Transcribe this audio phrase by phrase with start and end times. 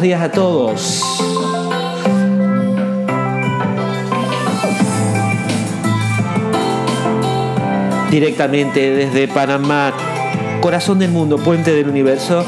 [0.00, 1.02] Días a todos.
[8.08, 9.92] Directamente desde Panamá,
[10.60, 12.44] corazón del mundo, puente del universo,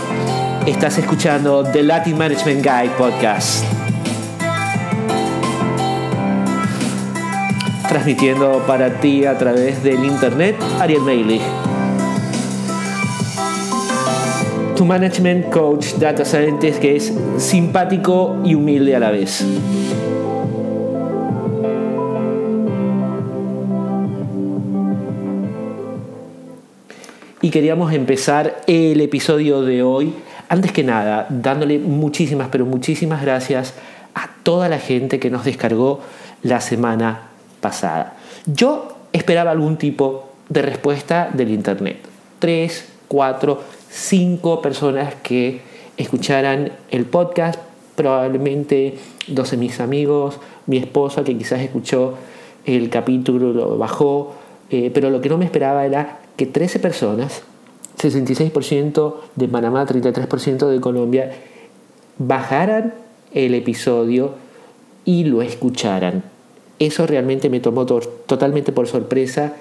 [0.64, 3.64] estás escuchando The Latin Management Guide Podcast.
[7.88, 11.42] Transmitiendo para ti a través del internet, Ariel Meilich.
[14.80, 19.44] Tu management coach, data scientist, que es simpático y humilde a la vez.
[27.42, 30.14] Y queríamos empezar el episodio de hoy,
[30.48, 33.74] antes que nada, dándole muchísimas, pero muchísimas gracias
[34.14, 36.00] a toda la gente que nos descargó
[36.42, 37.28] la semana
[37.60, 38.14] pasada.
[38.46, 41.98] Yo esperaba algún tipo de respuesta del Internet.
[42.38, 45.60] Tres, cuatro, cinco personas que
[45.96, 47.60] escucharan el podcast,
[47.96, 48.94] probablemente
[49.26, 52.14] dos de mis amigos, mi esposa que quizás escuchó
[52.64, 54.34] el capítulo, lo bajó,
[54.70, 57.42] eh, pero lo que no me esperaba era que 13 personas,
[57.98, 61.32] 66% de Panamá, 33% de Colombia,
[62.18, 62.94] bajaran
[63.32, 64.34] el episodio
[65.04, 66.22] y lo escucharan.
[66.78, 69.54] Eso realmente me tomó totalmente por sorpresa.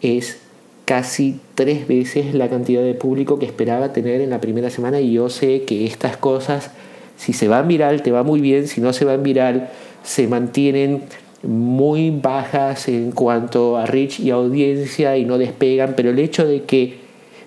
[0.00, 0.38] Es
[0.84, 5.12] casi tres veces la cantidad de público que esperaba tener en la primera semana y
[5.12, 6.70] yo sé que estas cosas,
[7.16, 9.70] si se van viral, te va muy bien, si no se van viral,
[10.02, 11.02] se mantienen
[11.42, 16.62] muy bajas en cuanto a reach y audiencia y no despegan, pero el hecho de
[16.62, 16.98] que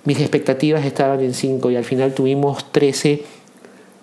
[0.03, 3.23] mis expectativas estaban en 5 y al final tuvimos 13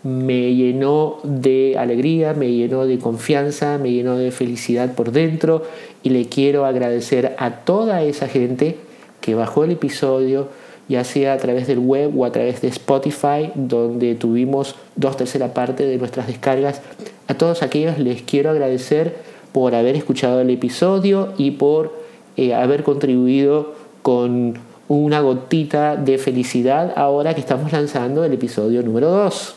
[0.02, 5.62] me llenó de alegría, me llenó de confianza, me llenó de felicidad por dentro
[6.02, 8.76] y le quiero agradecer a toda esa gente
[9.22, 10.48] que bajó el episodio,
[10.88, 15.54] ya sea a través del web o a través de Spotify, donde tuvimos dos tercera
[15.54, 16.82] parte de nuestras descargas.
[17.28, 19.16] A todos aquellos les quiero agradecer
[19.52, 21.94] por haber escuchado el episodio y por
[22.36, 23.72] eh, haber contribuido
[24.02, 29.54] con una gotita de felicidad ahora que estamos lanzando el episodio número 2.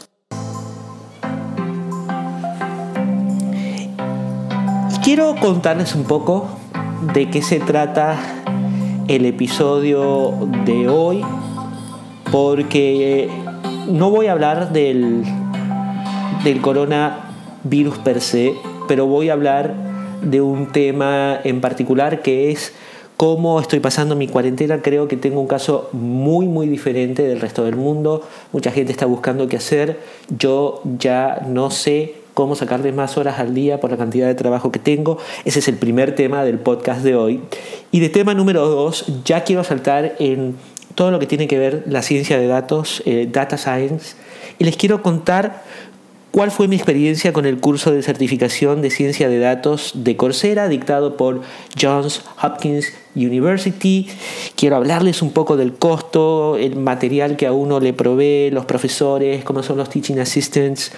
[5.03, 6.47] Quiero contarles un poco
[7.13, 8.44] de qué se trata
[9.07, 10.33] el episodio
[10.65, 11.21] de hoy,
[12.31, 13.29] porque
[13.87, 15.23] no voy a hablar del,
[16.43, 18.53] del coronavirus per se,
[18.87, 19.73] pero voy a hablar
[20.21, 22.73] de un tema en particular que es
[23.15, 24.81] cómo estoy pasando mi cuarentena.
[24.81, 28.23] Creo que tengo un caso muy, muy diferente del resto del mundo.
[28.51, 29.99] Mucha gente está buscando qué hacer.
[30.37, 34.71] Yo ya no sé cómo sacarle más horas al día por la cantidad de trabajo
[34.71, 35.17] que tengo.
[35.45, 37.41] Ese es el primer tema del podcast de hoy.
[37.91, 40.55] Y de tema número dos, ya quiero saltar en
[40.93, 44.15] todo lo que tiene que ver la ciencia de datos, eh, data science,
[44.59, 45.63] y les quiero contar
[46.31, 50.67] cuál fue mi experiencia con el curso de certificación de ciencia de datos de Coursera
[50.67, 51.39] dictado por
[51.81, 54.09] Johns Hopkins University.
[54.57, 59.45] Quiero hablarles un poco del costo, el material que a uno le provee, los profesores,
[59.45, 60.91] cómo son los teaching assistants,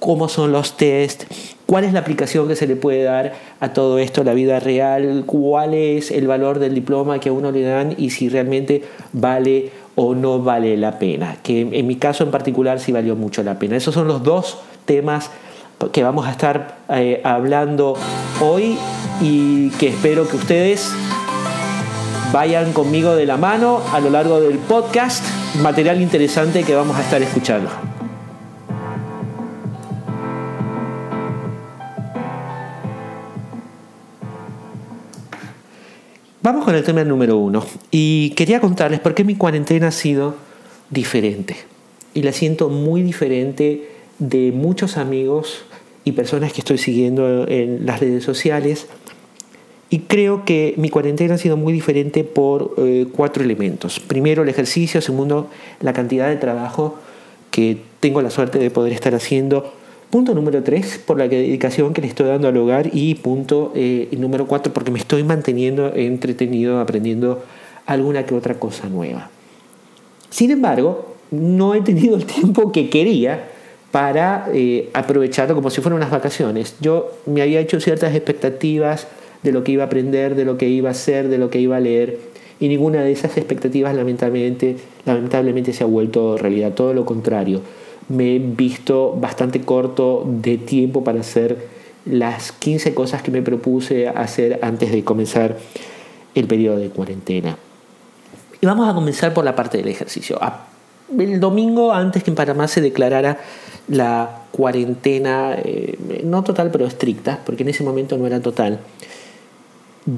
[0.00, 1.24] cómo son los test,
[1.66, 5.22] cuál es la aplicación que se le puede dar a todo esto la vida real,
[5.26, 9.70] cuál es el valor del diploma que a uno le dan y si realmente vale
[9.94, 11.36] o no vale la pena.
[11.42, 13.76] Que en mi caso en particular sí valió mucho la pena.
[13.76, 15.30] Esos son los dos temas
[15.92, 17.94] que vamos a estar eh, hablando
[18.40, 18.76] hoy
[19.20, 20.90] y que espero que ustedes
[22.32, 25.24] vayan conmigo de la mano a lo largo del podcast,
[25.62, 27.89] material interesante que vamos a estar escuchando.
[36.42, 37.64] Vamos con el tema número uno.
[37.90, 40.36] Y quería contarles por qué mi cuarentena ha sido
[40.88, 41.54] diferente.
[42.14, 45.64] Y la siento muy diferente de muchos amigos
[46.04, 48.86] y personas que estoy siguiendo en las redes sociales.
[49.90, 54.00] Y creo que mi cuarentena ha sido muy diferente por eh, cuatro elementos.
[54.00, 55.02] Primero, el ejercicio.
[55.02, 55.50] Segundo,
[55.80, 56.96] la cantidad de trabajo
[57.50, 59.74] que tengo la suerte de poder estar haciendo.
[60.10, 62.90] Punto número tres, por la dedicación que le estoy dando al hogar.
[62.92, 67.42] Y punto eh, número cuatro, porque me estoy manteniendo entretenido, aprendiendo
[67.86, 69.30] alguna que otra cosa nueva.
[70.28, 73.48] Sin embargo, no he tenido el tiempo que quería
[73.92, 76.74] para eh, aprovecharlo como si fueran unas vacaciones.
[76.80, 79.06] Yo me había hecho ciertas expectativas
[79.42, 81.60] de lo que iba a aprender, de lo que iba a hacer, de lo que
[81.60, 82.18] iba a leer,
[82.58, 84.76] y ninguna de esas expectativas lamentablemente,
[85.06, 87.62] lamentablemente se ha vuelto realidad, todo lo contrario.
[88.10, 94.08] Me he visto bastante corto de tiempo para hacer las 15 cosas que me propuse
[94.08, 95.56] hacer antes de comenzar
[96.34, 97.56] el periodo de cuarentena.
[98.60, 100.38] Y vamos a comenzar por la parte del ejercicio
[101.18, 103.38] el domingo antes que en Panamá se declarara
[103.88, 108.80] la cuarentena, eh, no total pero estricta, porque en ese momento no era total,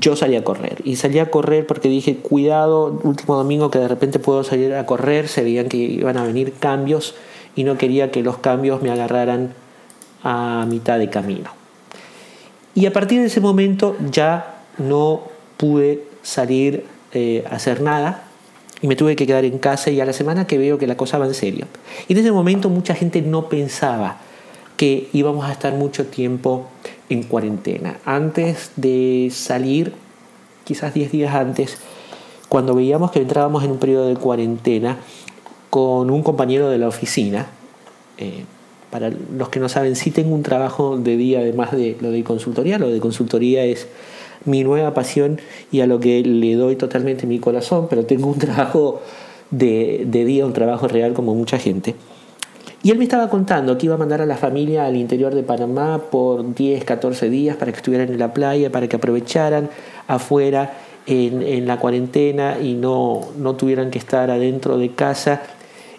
[0.01, 0.79] yo salí a correr.
[0.85, 4.87] Y salí a correr porque dije, cuidado, último domingo que de repente puedo salir a
[4.87, 7.15] correr, se veían que iban a venir cambios
[7.55, 9.55] y no quería que los cambios me agarraran
[10.23, 11.51] a mitad de camino.
[12.75, 15.23] Y a partir de ese momento ya no
[15.57, 18.25] pude salir eh, a hacer nada
[18.81, 20.97] y me tuve que quedar en casa y a la semana que veo que la
[20.97, 21.67] cosa va en serio.
[22.09, 24.19] Y en ese momento mucha gente no pensaba
[24.77, 26.67] que íbamos a estar mucho tiempo
[27.09, 27.99] en cuarentena.
[28.05, 29.93] Antes de salir,
[30.65, 31.79] quizás 10 días antes,
[32.49, 34.99] cuando veíamos que entrábamos en un periodo de cuarentena
[35.73, 37.47] con un compañero de la oficina,
[38.19, 38.45] eh,
[38.91, 42.23] para los que no saben, sí tengo un trabajo de día además de lo de
[42.25, 42.79] consultoría.
[42.79, 43.89] Lo de consultoría es
[44.45, 45.41] mi nueva pasión
[45.71, 49.01] y a lo que le doy totalmente mi corazón, pero tengo un trabajo
[49.51, 51.95] de, de día, un trabajo real como mucha gente.
[52.83, 55.43] Y él me estaba contando que iba a mandar a la familia al interior de
[55.43, 59.71] Panamá por 10, 14 días para que estuvieran en la playa, para que aprovecharan
[60.07, 60.75] afuera
[61.07, 65.41] en, en la cuarentena y no, no tuvieran que estar adentro de casa.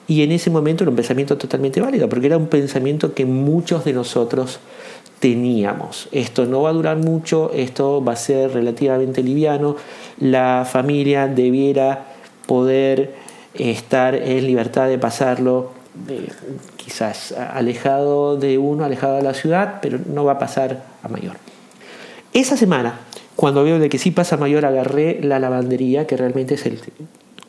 [0.07, 3.85] Y en ese momento era un pensamiento totalmente válido, porque era un pensamiento que muchos
[3.85, 4.59] de nosotros
[5.19, 6.09] teníamos.
[6.11, 9.77] Esto no va a durar mucho, esto va a ser relativamente liviano,
[10.19, 12.07] la familia debiera
[12.45, 13.13] poder
[13.53, 15.71] estar en libertad de pasarlo
[16.75, 21.37] quizás alejado de uno, alejado de la ciudad, pero no va a pasar a mayor.
[22.33, 22.99] Esa semana,
[23.35, 26.79] cuando veo de que sí pasa a mayor, agarré la lavandería, que realmente es el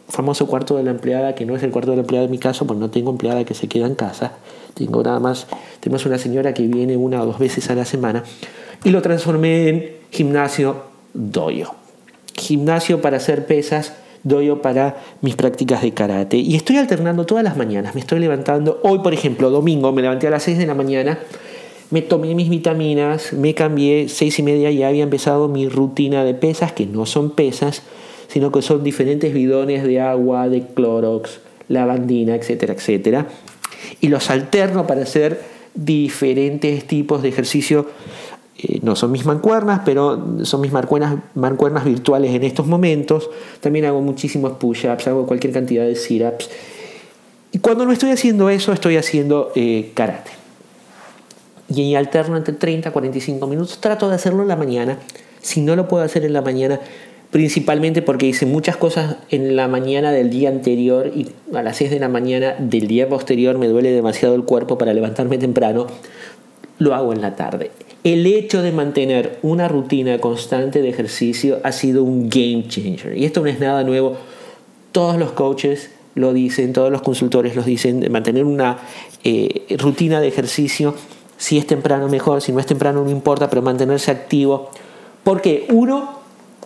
[0.09, 2.39] famoso cuarto de la empleada, que no es el cuarto de la empleada en mi
[2.39, 4.33] caso, porque no tengo empleada que se queda en casa.
[4.75, 5.47] Tengo nada más,
[5.81, 8.25] tenemos una señora que viene una o dos veces a la semana,
[8.85, 11.71] y lo transformé en gimnasio doyo.
[12.35, 16.39] Gimnasio para hacer pesas doy yo para mis prácticas de karate.
[16.39, 17.95] Y estoy alternando todas las mañanas.
[17.95, 18.81] Me estoy levantando.
[18.83, 21.19] Hoy, por ejemplo, domingo, me levanté a las 6 de la mañana.
[21.91, 26.35] Me tomé mis vitaminas, me cambié, seis y media ya había empezado mi rutina de
[26.35, 27.83] pesas, que no son pesas,
[28.34, 31.38] sino que son diferentes bidones de agua, de clorox,
[31.69, 33.28] lavandina, etcétera, etcétera.
[34.00, 35.40] Y los alterno para hacer
[35.72, 37.86] diferentes tipos de ejercicio
[38.58, 43.31] eh, no son mis mancuernas, pero son mis mancuernas, mancuernas virtuales en estos momentos.
[43.60, 46.50] También hago muchísimos push-ups, hago cualquier cantidad de sit-ups.
[47.52, 50.32] Y cuando no estoy haciendo eso, estoy haciendo eh, karate.
[51.69, 53.81] Y alterno entre 30 a 45 minutos.
[53.81, 54.98] Trato de hacerlo en la mañana.
[55.40, 56.81] Si no lo puedo hacer en la mañana,
[57.34, 61.90] principalmente porque hice muchas cosas en la mañana del día anterior y a las 6
[61.90, 65.88] de la mañana del día posterior me duele demasiado el cuerpo para levantarme temprano,
[66.78, 67.72] lo hago en la tarde.
[68.04, 73.19] El hecho de mantener una rutina constante de ejercicio ha sido un game changer.
[73.19, 74.16] Y esto no es nada nuevo.
[74.92, 78.78] Todos los coaches lo dicen, todos los consultores lo dicen, de mantener una
[79.25, 80.94] eh, rutina de ejercicio.
[81.36, 84.70] Si es temprano mejor, si no es temprano no importa, pero mantenerse activo.
[85.25, 86.22] Porque uno,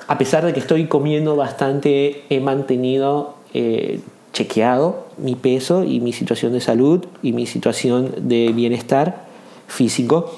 [0.08, 4.00] a pesar de que estoy comiendo bastante, he mantenido eh,
[4.32, 9.26] chequeado mi peso y mi situación de salud y mi situación de bienestar
[9.66, 10.34] físico.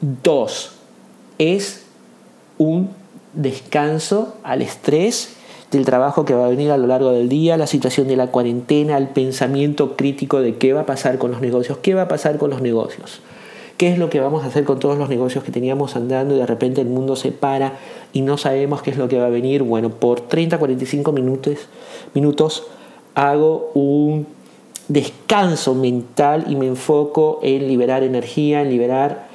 [0.00, 0.72] Dos,
[1.38, 1.84] es
[2.56, 2.90] un
[3.34, 5.36] descanso al estrés
[5.72, 8.28] del trabajo que va a venir a lo largo del día, la situación de la
[8.28, 12.08] cuarentena, el pensamiento crítico de qué va a pasar con los negocios, qué va a
[12.08, 13.20] pasar con los negocios,
[13.80, 16.38] qué es lo que vamos a hacer con todos los negocios que teníamos andando y
[16.38, 17.78] de repente el mundo se para
[18.12, 19.62] y no sabemos qué es lo que va a venir.
[19.62, 21.60] Bueno, por 30, 45 minutos,
[22.12, 22.66] minutos
[23.14, 24.26] hago un
[24.88, 29.28] descanso mental y me enfoco en liberar energía, en liberar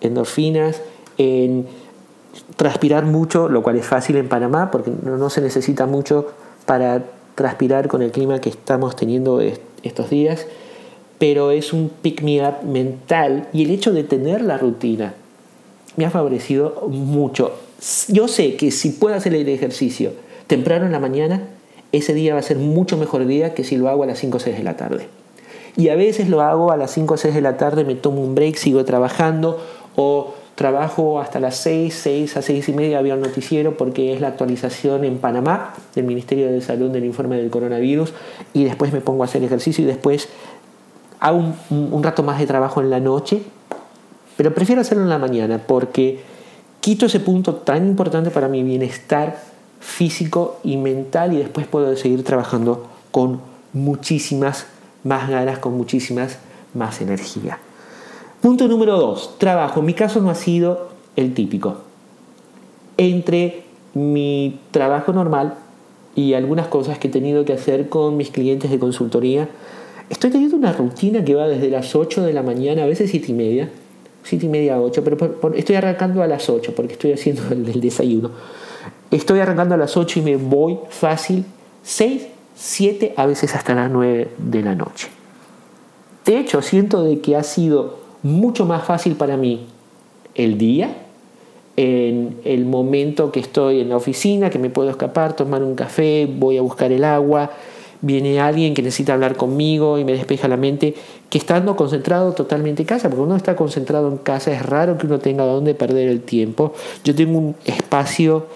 [0.00, 0.80] endorfinas,
[1.18, 1.66] en
[2.56, 6.28] transpirar mucho, lo cual es fácil en Panamá porque no, se necesita mucho
[6.64, 7.04] para
[7.34, 9.42] transpirar con el clima que estamos teniendo
[9.82, 10.46] estos días,
[11.20, 15.12] pero es un pick me up mental y el hecho de tener la rutina
[15.96, 17.52] me ha favorecido mucho.
[18.08, 20.12] Yo sé que si puedo hacer el ejercicio
[20.46, 21.42] temprano en la mañana,
[21.92, 24.38] ese día va a ser mucho mejor día que si lo hago a las 5
[24.38, 25.08] o 6 de la tarde.
[25.76, 28.22] Y a veces lo hago a las 5 o 6 de la tarde, me tomo
[28.22, 29.62] un break, sigo trabajando
[29.96, 34.20] o trabajo hasta las 6, 6 a 6 y media había un noticiero porque es
[34.20, 38.12] la actualización en Panamá del Ministerio de Salud del informe del coronavirus
[38.52, 40.28] y después me pongo a hacer ejercicio y después
[41.20, 43.42] hago un, rato más de trabajo en la noche,
[44.36, 46.22] pero prefiero hacerlo en la mañana porque
[46.80, 49.38] quito ese punto tan importante para mi bienestar
[49.80, 53.40] físico y mental y después puedo seguir trabajando con
[53.72, 54.66] muchísimas
[55.04, 56.38] más ganas, con muchísimas
[56.74, 57.58] más energía.
[58.40, 59.82] Punto número dos, trabajo.
[59.82, 61.78] Mi caso no ha sido el típico.
[62.96, 65.54] Entre mi trabajo normal
[66.14, 69.48] y algunas cosas que he tenido que hacer con mis clientes de consultoría,
[70.10, 73.30] estoy teniendo una rutina que va desde las 8 de la mañana, a veces 7
[73.30, 73.70] y media,
[74.24, 77.80] 7 y media a 8, pero estoy arrancando a las 8 porque estoy haciendo el,
[77.80, 78.32] desayuno.
[79.10, 81.44] Estoy arrancando a las 8 y me voy fácil
[81.84, 85.08] 6, 7, a veces hasta las 9 de la noche.
[86.26, 89.66] De hecho, siento de que ha sido mucho más fácil para mí
[90.34, 90.96] el día,
[91.76, 96.28] en el momento que estoy en la oficina, que me puedo escapar, tomar un café,
[96.30, 97.52] voy a buscar el agua,
[98.02, 100.94] viene alguien que necesita hablar conmigo y me despeja la mente,
[101.28, 105.06] que estando concentrado totalmente en casa, porque uno está concentrado en casa, es raro que
[105.06, 106.72] uno tenga donde perder el tiempo.
[107.04, 108.46] Yo tengo un espacio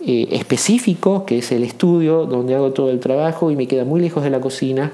[0.00, 4.00] eh, específico, que es el estudio, donde hago todo el trabajo y me queda muy
[4.00, 4.92] lejos de la cocina.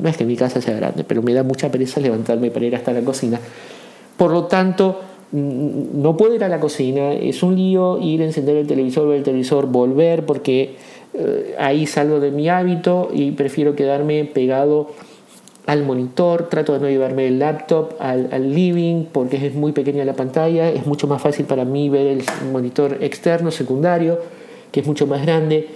[0.00, 2.76] No es que mi casa sea grande, pero me da mucha pereza levantarme para ir
[2.76, 3.40] hasta la cocina.
[4.16, 5.00] Por lo tanto,
[5.32, 9.18] no puedo ir a la cocina, es un lío ir a encender el televisor, ver
[9.18, 10.76] el televisor, volver, porque
[11.14, 14.90] eh, ahí salgo de mi hábito y prefiero quedarme pegado
[15.66, 20.04] al monitor, trato de no llevarme el laptop al, al, living porque es muy pequeña
[20.04, 24.18] la pantalla, es mucho más fácil para mí ver el monitor externo, secundario,
[24.72, 25.68] que es mucho más grande.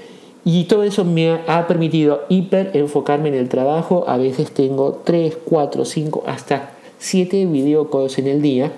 [0.44, 4.04] Y todo eso me ha permitido hiper enfocarme en el trabajo.
[4.06, 8.72] A veces tengo 3, 4, 5, hasta 7 video calls en el día.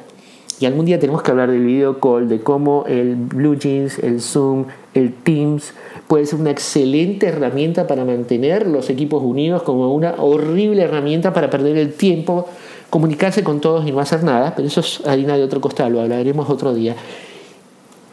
[0.61, 4.21] Y algún día tenemos que hablar del video call, de cómo el Blue Jeans, el
[4.21, 4.67] Zoom,
[5.01, 5.73] el Teams
[6.09, 11.51] puede ser una excelente herramienta para mantener los equipos unidos, como una horrible herramienta para
[11.51, 12.47] perder el tiempo,
[12.91, 16.01] comunicarse con todos y no hacer nada, pero eso es harina de otro costal, lo
[16.01, 16.95] hablaremos otro día.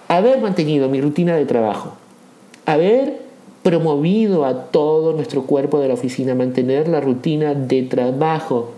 [0.07, 1.93] Haber mantenido mi rutina de trabajo,
[2.65, 3.21] haber
[3.61, 8.71] promovido a todo nuestro cuerpo de la oficina, mantener la rutina de trabajo,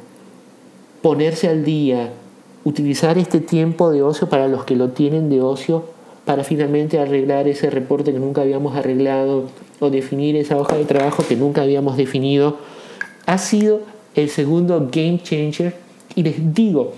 [1.01, 2.11] ponerse al día,
[2.63, 5.94] utilizar este tiempo de ocio para los que lo tienen de ocio
[6.25, 9.45] para finalmente arreglar ese reporte que nunca habíamos arreglado
[9.79, 12.57] o definir esa hoja de trabajo que nunca habíamos definido,
[13.25, 13.81] ha sido
[14.15, 15.75] el segundo game changer.
[16.15, 16.93] Y les digo,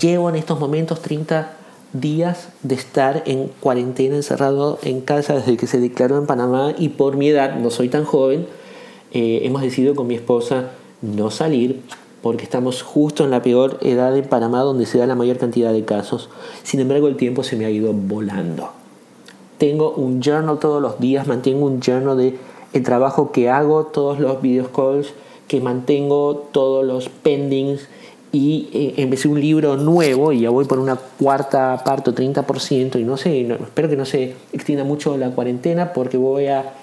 [0.00, 1.52] llevo en estos momentos 30
[1.92, 6.90] días de estar en cuarentena, encerrado en casa desde que se declaró en Panamá y
[6.90, 8.46] por mi edad, no soy tan joven,
[9.12, 11.82] eh, hemos decidido con mi esposa no salir
[12.22, 15.72] porque estamos justo en la peor edad en Panamá donde se da la mayor cantidad
[15.72, 16.28] de casos.
[16.62, 18.70] Sin embargo, el tiempo se me ha ido volando.
[19.58, 22.38] Tengo un journal todos los días, mantengo un journal de
[22.72, 25.14] el trabajo que hago, todos los video calls
[25.48, 27.88] que mantengo, todos los pendings
[28.32, 33.04] y eh, empecé un libro nuevo y ya voy por una cuarta parte, 30% y
[33.04, 36.74] no sé, espero que no se extienda mucho la cuarentena porque voy a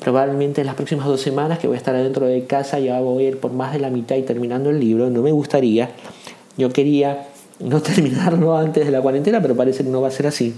[0.00, 3.24] probablemente en las próximas dos semanas que voy a estar adentro de casa ya voy
[3.24, 5.10] a ir por más de la mitad y terminando el libro.
[5.10, 5.90] No me gustaría.
[6.56, 7.28] Yo quería
[7.60, 10.54] no terminarlo antes de la cuarentena, pero parece que no va a ser así.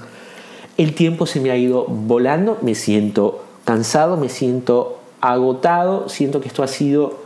[0.76, 6.48] El tiempo se me ha ido volando, me siento cansado, me siento agotado, siento que
[6.48, 7.18] esto ha sido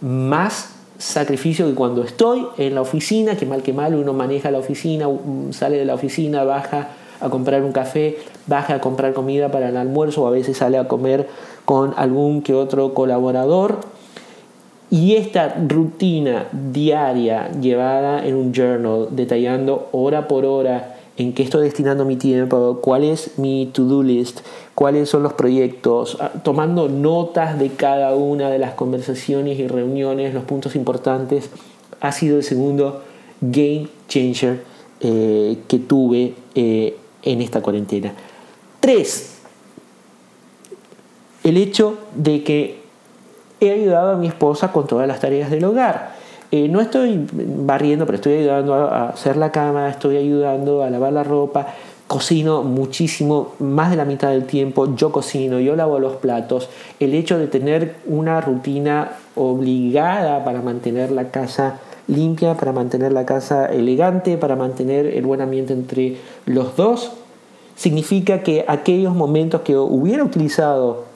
[0.00, 4.58] más sacrificio que cuando estoy en la oficina, que mal que mal uno maneja la
[4.58, 5.06] oficina,
[5.50, 9.76] sale de la oficina, baja a comprar un café, baja a comprar comida para el
[9.76, 11.28] almuerzo o a veces sale a comer
[11.64, 13.80] con algún que otro colaborador.
[14.90, 21.64] Y esta rutina diaria llevada en un journal, detallando hora por hora en qué estoy
[21.64, 24.40] destinando mi tiempo, cuál es mi to-do list,
[24.74, 30.32] cuáles son los proyectos, ah, tomando notas de cada una de las conversaciones y reuniones,
[30.32, 31.50] los puntos importantes,
[32.00, 33.02] ha sido el segundo
[33.42, 34.62] game changer
[35.00, 38.14] eh, que tuve eh, en esta cuarentena.
[38.80, 39.39] Tres,
[41.44, 42.80] el hecho de que
[43.60, 46.14] he ayudado a mi esposa con todas las tareas del hogar.
[46.52, 51.12] Eh, no estoy barriendo, pero estoy ayudando a hacer la cama, estoy ayudando a lavar
[51.12, 51.68] la ropa,
[52.08, 56.68] cocino muchísimo, más de la mitad del tiempo yo cocino, yo lavo los platos.
[56.98, 61.78] El hecho de tener una rutina obligada para mantener la casa
[62.08, 66.16] limpia, para mantener la casa elegante, para mantener el buen ambiente entre
[66.46, 67.12] los dos,
[67.76, 71.09] significa que aquellos momentos que hubiera utilizado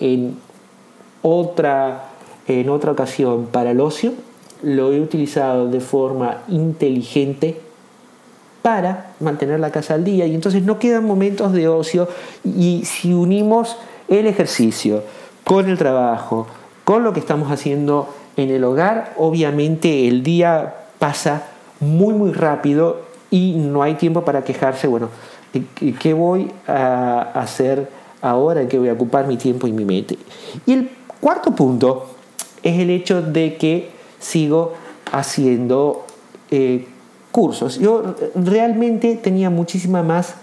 [0.00, 0.36] en
[1.22, 2.10] otra,
[2.46, 4.12] en otra ocasión para el ocio,
[4.62, 7.60] lo he utilizado de forma inteligente
[8.62, 10.26] para mantener la casa al día.
[10.26, 12.08] Y entonces no quedan momentos de ocio.
[12.44, 13.76] Y si unimos
[14.08, 15.02] el ejercicio
[15.44, 16.46] con el trabajo,
[16.84, 21.44] con lo que estamos haciendo en el hogar, obviamente el día pasa
[21.80, 25.10] muy muy rápido y no hay tiempo para quejarse, bueno,
[26.00, 27.88] ¿qué voy a hacer
[28.20, 30.18] ahora en que voy a ocupar mi tiempo y mi mente.
[30.66, 32.06] Y el cuarto punto
[32.62, 34.74] es el hecho de que sigo
[35.12, 36.04] haciendo
[36.50, 36.86] eh,
[37.32, 37.78] cursos.
[37.78, 40.34] Yo realmente tenía muchísimas más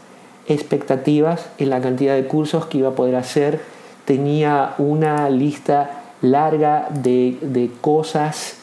[0.48, 3.60] expectativas en la cantidad de cursos que iba a poder hacer.
[4.06, 8.58] Tenía una lista larga de, de cosas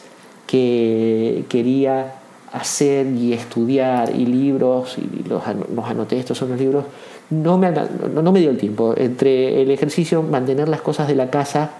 [0.47, 2.15] que quería
[2.53, 5.43] hacer y estudiar y libros, y los,
[5.75, 6.85] los anoté, estos son los libros,
[7.31, 8.93] no me, no, me dio el tiempo.
[8.95, 11.71] Entre el ejercicio, mantener las cosas de la casa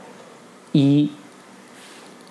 [0.73, 1.11] y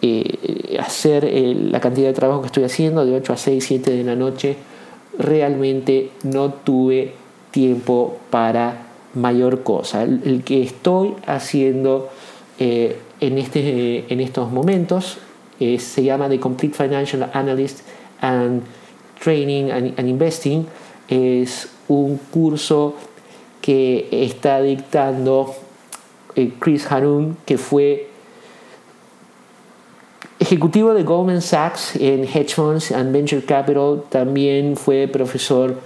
[0.02, 3.90] eh, hacer eh, la cantidad de trabajo que estoy haciendo de 8 a 6, 7
[3.92, 4.56] de la noche,
[5.18, 7.12] realmente no tuve
[7.52, 10.02] tiempo para mayor cosa.
[10.02, 12.10] El, que estoy haciendo
[12.58, 15.18] eh, en, este, en estos momentos
[15.78, 17.82] se llama The Complete Financial Analyst
[18.22, 18.62] and
[19.20, 20.66] Training and, Investing.
[21.08, 22.94] Es un curso
[23.60, 25.54] que está dictando
[26.58, 28.08] Chris Harun, que fue
[30.42, 35.76] ejecutivo de Goldman Sachs en Hedge Funds and Venture Capital, también fue profesor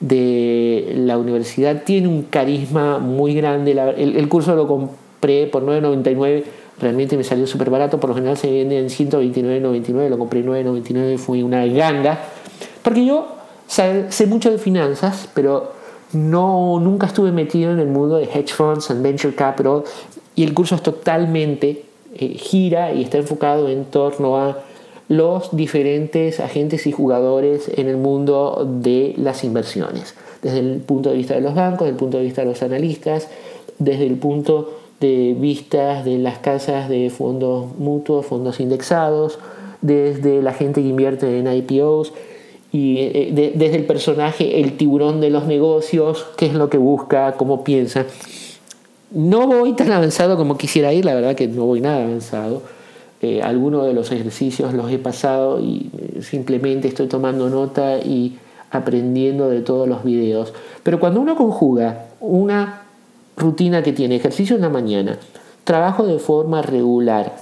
[0.00, 6.44] de la universidad, tiene un carisma muy grande, el, curso lo compré por 9.99,
[6.80, 10.46] realmente me salió súper barato, por lo general se vende en 129.99, lo compré en
[10.46, 12.18] 9.99, fue una ganga,
[12.82, 13.28] porque yo
[13.66, 15.72] sé mucho de finanzas, pero
[16.12, 19.82] no, nunca estuve metido en el mundo de hedge funds and venture capital
[20.34, 24.58] y el curso es totalmente eh, gira y está enfocado en torno a
[25.08, 31.16] los diferentes agentes y jugadores en el mundo de las inversiones, desde el punto de
[31.16, 33.28] vista de los bancos, desde el punto de vista de los analistas,
[33.78, 39.38] desde el punto de vista de las casas de fondos mutuos, fondos indexados,
[39.82, 42.12] desde la gente que invierte en IPOs
[42.72, 47.32] y eh, desde el personaje, el tiburón de los negocios, qué es lo que busca,
[47.32, 48.06] cómo piensa.
[49.10, 52.62] No voy tan avanzado como quisiera ir, la verdad que no voy nada avanzado.
[53.22, 58.36] Eh, algunos de los ejercicios los he pasado y eh, simplemente estoy tomando nota y
[58.70, 60.52] aprendiendo de todos los videos.
[60.82, 62.85] Pero cuando uno conjuga una
[63.36, 65.18] rutina que tiene ejercicio en la mañana,
[65.64, 67.32] trabajo de forma regular,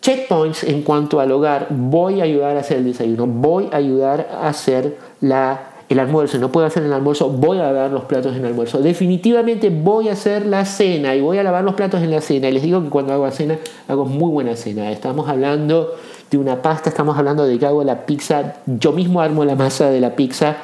[0.00, 4.28] checkpoints en cuanto al hogar, voy a ayudar a hacer el desayuno, voy a ayudar
[4.32, 8.32] a hacer la el almuerzo, no puedo hacer el almuerzo, voy a lavar los platos
[8.32, 8.80] en el almuerzo.
[8.80, 12.48] Definitivamente voy a hacer la cena y voy a lavar los platos en la cena.
[12.48, 13.58] Y les digo que cuando hago cena,
[13.88, 14.90] hago muy buena cena.
[14.90, 15.94] Estamos hablando
[16.30, 19.90] de una pasta, estamos hablando de que hago la pizza, yo mismo armo la masa
[19.90, 20.56] de la pizza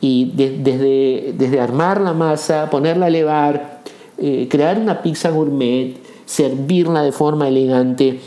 [0.00, 3.80] y desde, desde armar la masa, ponerla a elevar,
[4.18, 8.20] eh, crear una pizza gourmet, servirla de forma elegante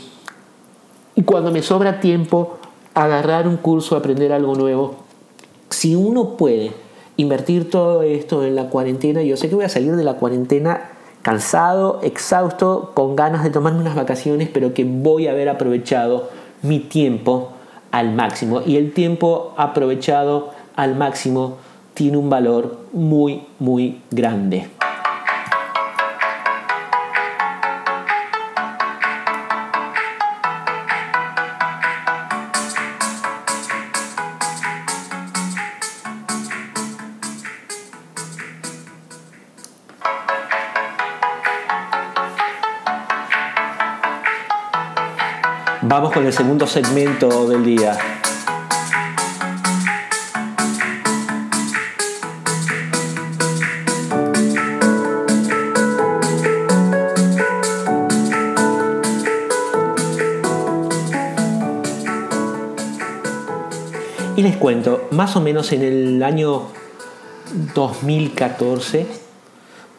[1.14, 2.58] y cuando me sobra tiempo,
[2.94, 5.10] agarrar un curso, aprender algo nuevo
[5.70, 6.72] si uno puede
[7.16, 10.90] invertir todo esto en la cuarentena, yo sé que voy a salir de la cuarentena
[11.22, 16.28] cansado, exhausto, con ganas de tomarme unas vacaciones, pero que voy a haber aprovechado
[16.62, 17.50] mi tiempo
[17.92, 18.62] al máximo.
[18.64, 21.58] Y el tiempo aprovechado al máximo
[21.92, 24.70] tiene un valor muy, muy grande.
[45.82, 48.19] Vamos con el segundo segmento del día.
[64.36, 66.62] Y les cuento, más o menos en el año
[67.74, 69.06] 2014,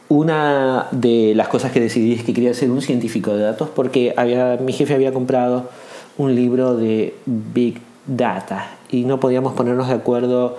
[0.10, 4.14] una de las cosas que decidí es que quería ser un científico de datos porque
[4.62, 5.70] mi jefe había comprado
[6.18, 10.58] un libro de Big Data y no podíamos ponernos de acuerdo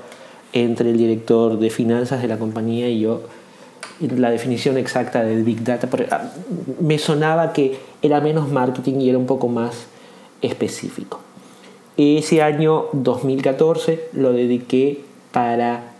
[0.52, 3.22] entre el director de finanzas de la compañía y yo
[4.00, 5.88] la definición exacta del Big Data.
[6.10, 6.30] Ah,
[6.80, 9.86] me sonaba que era menos marketing y era un poco más
[10.40, 11.20] específico.
[11.96, 15.92] Ese año 2014 lo dediqué para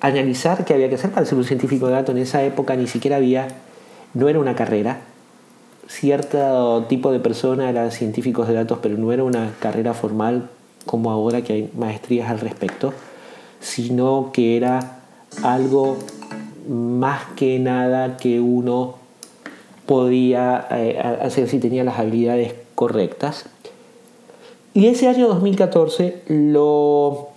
[0.00, 2.14] analizar qué había que hacer para ser un científico de datos.
[2.14, 3.48] En esa época ni siquiera había,
[4.14, 5.00] no era una carrera,
[5.88, 10.48] cierto tipo de persona eran científicos de datos, pero no era una carrera formal
[10.84, 12.92] como ahora que hay maestrías al respecto,
[13.60, 15.00] sino que era
[15.42, 15.98] algo
[16.68, 18.94] más que nada que uno
[19.86, 23.46] podía eh, hacer si tenía las habilidades correctas.
[24.76, 27.28] Y ese año 2014 lo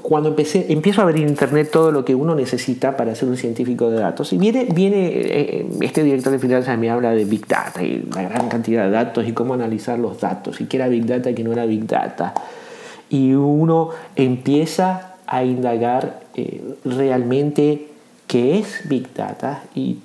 [0.00, 3.36] cuando empecé, empiezo a ver en internet todo lo que uno necesita para ser un
[3.36, 4.32] científico de datos.
[4.32, 8.22] Y viene, viene eh, este director de finanzas me habla de Big Data y la
[8.22, 11.34] gran cantidad de datos y cómo analizar los datos y qué era Big Data y
[11.34, 12.32] qué no era Big Data.
[13.10, 17.88] Y uno empieza a indagar eh, realmente
[18.26, 19.98] qué es Big Data y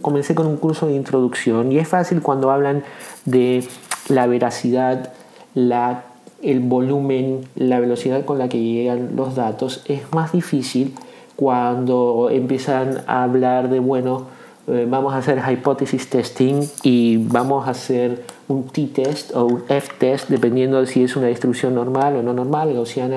[0.00, 2.82] comencé con un curso de introducción y es fácil cuando hablan
[3.24, 3.62] de
[4.08, 5.12] la veracidad,
[5.54, 6.04] la,
[6.42, 9.82] el volumen, la velocidad con la que llegan los datos.
[9.88, 10.94] Es más difícil
[11.36, 14.26] cuando empiezan a hablar de, bueno,
[14.68, 20.28] eh, vamos a hacer hypothesis testing y vamos a hacer un t-test o un f-test
[20.28, 23.16] dependiendo de si es una distribución normal o no normal, gaussiana,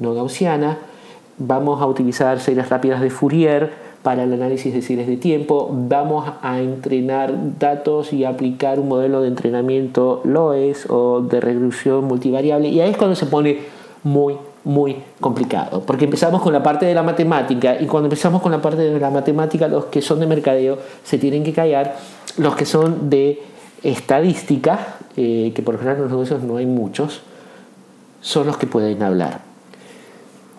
[0.00, 0.78] no gaussiana.
[1.38, 5.68] Vamos a utilizar series rápidas de Fourier para el análisis de series de tiempo.
[5.70, 12.68] Vamos a entrenar datos y aplicar un modelo de entrenamiento LOES o de regresión multivariable.
[12.68, 13.58] Y ahí es cuando se pone
[14.02, 18.52] muy muy complicado, porque empezamos con la parte de la matemática y cuando empezamos con
[18.52, 21.96] la parte de la matemática los que son de mercadeo se tienen que callar,
[22.38, 23.42] los que son de
[23.82, 27.22] estadística, eh, que por ejemplo en los negocios no hay muchos,
[28.20, 29.40] son los que pueden hablar.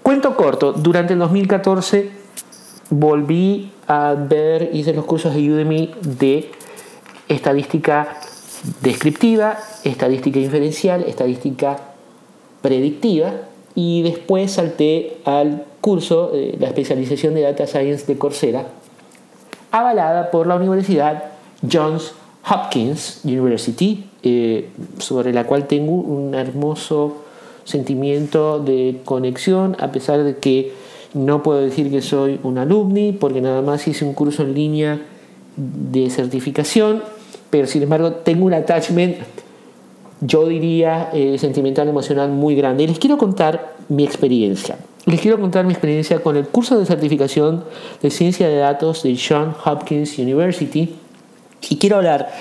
[0.02, 2.23] Cuento corto, durante el 2014
[2.94, 6.52] volví a ver, hice los cursos de Udemy de
[7.28, 8.20] estadística
[8.82, 11.78] descriptiva, estadística inferencial, estadística
[12.62, 13.32] predictiva
[13.76, 18.68] y después salté al curso de la especialización de Data Science de Coursera,
[19.72, 21.26] avalada por la Universidad
[21.70, 22.14] Johns
[22.50, 27.18] Hopkins University, eh, sobre la cual tengo un hermoso
[27.66, 30.74] sentimiento de conexión, a pesar de que
[31.14, 35.02] no puedo decir que soy un alumni, porque nada más hice un curso en línea
[35.56, 37.04] de certificación,
[37.50, 39.18] pero sin embargo tengo un attachment
[40.26, 42.84] yo diría, eh, sentimental, emocional muy grande.
[42.84, 44.78] Y les quiero contar mi experiencia.
[45.06, 47.66] Les quiero contar mi experiencia con el curso de certificación
[48.02, 50.96] de ciencia de datos de Johns Hopkins University.
[51.70, 52.32] Y quiero hablar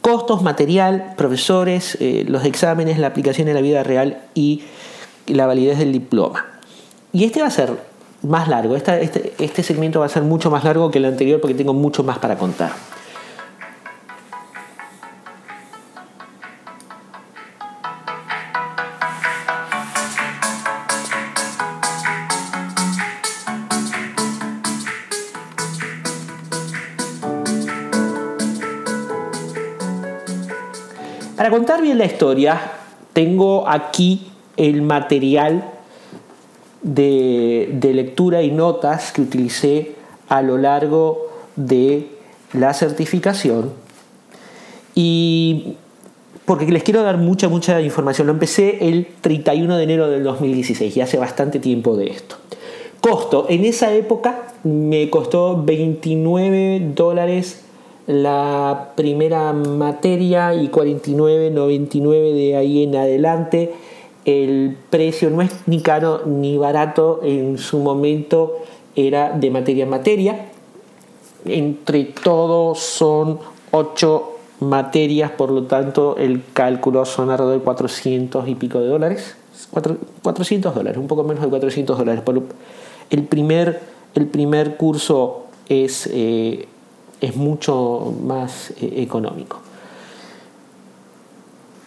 [0.00, 4.62] costos, material, profesores, eh, los exámenes, la aplicación en la vida real y
[5.26, 6.46] la validez del diploma.
[7.12, 7.70] Y este va a ser
[8.24, 11.54] más largo, este, este segmento va a ser mucho más largo que el anterior porque
[11.54, 12.72] tengo mucho más para contar.
[31.36, 32.58] Para contar bien la historia,
[33.12, 35.74] tengo aquí el material
[36.84, 39.92] de, lectura y notas que utilicé
[40.28, 42.06] a lo largo de
[42.52, 43.72] la certificación.
[44.94, 45.74] Y
[46.44, 48.28] porque les quiero dar mucha, mucha información.
[48.28, 52.36] Lo empecé el 31 de enero del 2016 y hace bastante tiempo de esto.
[53.00, 57.64] Costo, en esa época me costó 29 dólares
[58.06, 63.72] la primera materia y 49.99 de ahí en adelante.
[64.24, 68.56] El precio no es ni caro ni barato, en su momento
[68.96, 70.46] era de materia en materia.
[71.44, 73.38] Entre todos son
[73.70, 79.36] 8 materias, por lo tanto el cálculo son alrededor de 400 y pico de dólares.
[80.22, 82.22] 400 dólares, un poco menos de 400 dólares.
[83.10, 83.80] El primer,
[84.14, 86.66] el primer curso es eh,
[87.24, 89.58] es mucho más eh, económico.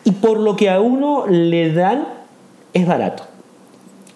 [0.03, 2.07] Y por lo que a uno le dan,
[2.73, 3.23] es barato.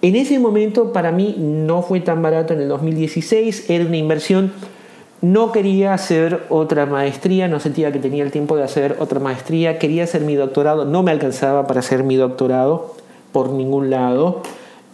[0.01, 4.51] En ese momento para mí no fue tan barato en el 2016, era una inversión,
[5.21, 9.77] no quería hacer otra maestría, no sentía que tenía el tiempo de hacer otra maestría,
[9.77, 12.95] quería hacer mi doctorado, no me alcanzaba para hacer mi doctorado
[13.31, 14.41] por ningún lado,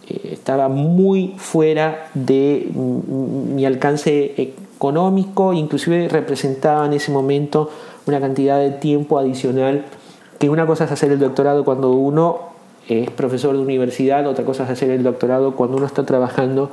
[0.06, 7.70] eh, estaba muy fuera de mi alcance económico, inclusive representaba en ese momento
[8.06, 9.86] una cantidad de tiempo adicional,
[10.38, 12.47] que una cosa es hacer el doctorado cuando uno
[12.88, 16.70] es profesor de universidad, otra cosa es hacer el doctorado cuando uno está trabajando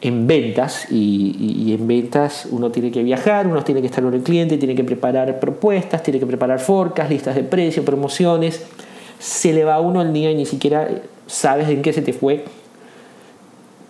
[0.00, 4.22] en ventas y, en ventas uno tiene que viajar, uno tiene que estar con el
[4.22, 8.62] cliente, tiene que preparar propuestas, tiene que preparar forecast, listas de precio, promociones,
[9.18, 10.88] se le va uno el día y ni siquiera
[11.28, 12.44] sabes en qué se te fue.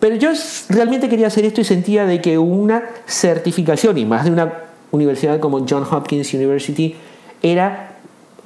[0.00, 0.30] Pero yo
[0.68, 4.52] realmente quería hacer esto y sentía de que una certificación, y más de una
[4.90, 6.96] universidad como John Hopkins University,
[7.42, 7.92] era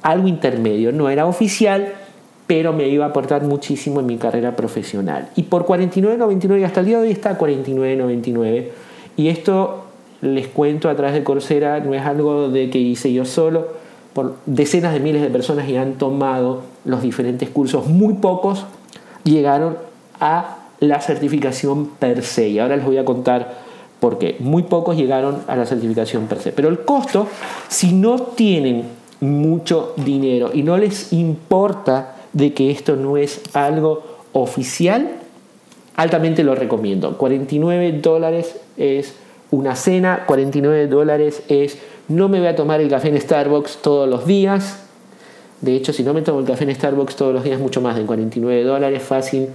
[0.01, 1.93] algo intermedio, no era oficial,
[2.47, 5.29] pero me iba a aportar muchísimo en mi carrera profesional.
[5.35, 8.67] Y por 49.99 hasta el día de hoy está 49.99.
[9.17, 9.83] Y esto
[10.21, 13.67] les cuento a través de Coursera, no es algo de que hice yo solo,
[14.13, 18.65] por decenas de miles de personas ya han tomado los diferentes cursos, muy pocos
[19.23, 19.77] llegaron
[20.19, 22.47] a la certificación per se.
[22.49, 23.57] Y ahora les voy a contar
[23.99, 24.37] por qué.
[24.39, 26.51] Muy pocos llegaron a la certificación per se.
[26.51, 27.27] Pero el costo,
[27.67, 28.85] si no tienen
[29.19, 35.09] mucho dinero y no les importa de que esto no es algo oficial,
[35.95, 37.17] altamente lo recomiendo.
[37.17, 39.15] 49 dólares es
[39.49, 44.07] una cena, 49 dólares es No me voy a tomar el café en Starbucks todos
[44.07, 44.83] los días.
[45.61, 47.95] De hecho, si no me tomo el café en Starbucks todos los días, mucho más
[47.95, 49.47] de 49 dólares fácil.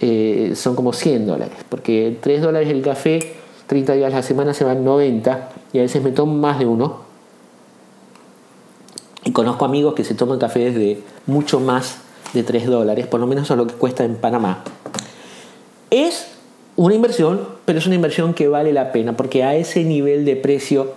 [0.00, 1.56] Eh, son como 100 dólares.
[1.68, 3.34] Porque 3 dólares el café,
[3.68, 5.50] 30 días a la semana se van 90.
[5.72, 7.06] Y a veces me tomo más de uno.
[9.24, 13.06] Y conozco amigos que se toman café de mucho más de 3 dólares.
[13.06, 14.62] Por lo menos eso es lo que cuesta en Panamá.
[15.90, 16.28] Es
[16.76, 19.16] una inversión, pero es una inversión que vale la pena.
[19.16, 20.94] Porque a ese nivel de precio,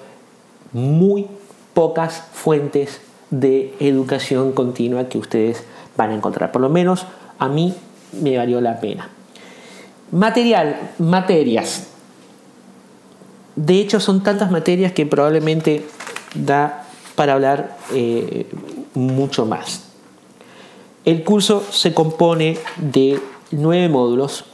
[0.73, 1.27] muy
[1.73, 5.63] pocas fuentes de educación continua que ustedes
[5.95, 6.51] van a encontrar.
[6.51, 7.05] Por lo menos
[7.37, 7.73] a mí
[8.21, 9.09] me valió la pena.
[10.11, 11.87] Material, materias.
[13.55, 15.85] De hecho, son tantas materias que probablemente
[16.33, 18.47] da para hablar eh,
[18.93, 19.88] mucho más.
[21.05, 23.19] El curso se compone de
[23.51, 24.45] nueve módulos.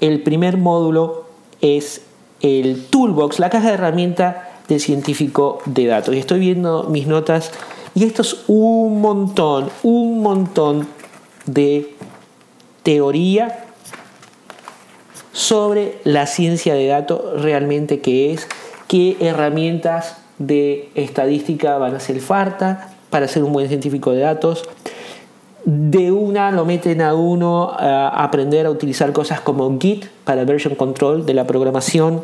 [0.00, 1.26] El primer módulo
[1.60, 2.02] es
[2.40, 4.36] el Toolbox, la caja de herramientas
[4.68, 6.14] del científico de datos.
[6.14, 7.52] Y estoy viendo mis notas
[7.94, 10.88] y esto es un montón, un montón
[11.44, 11.94] de
[12.82, 13.66] teoría
[15.32, 18.48] sobre la ciencia de datos realmente que es,
[18.88, 24.64] qué herramientas de estadística van a ser falta para ser un buen científico de datos.
[25.64, 30.74] De una lo meten a uno a aprender a utilizar cosas como Git para version
[30.74, 32.22] control de la programación.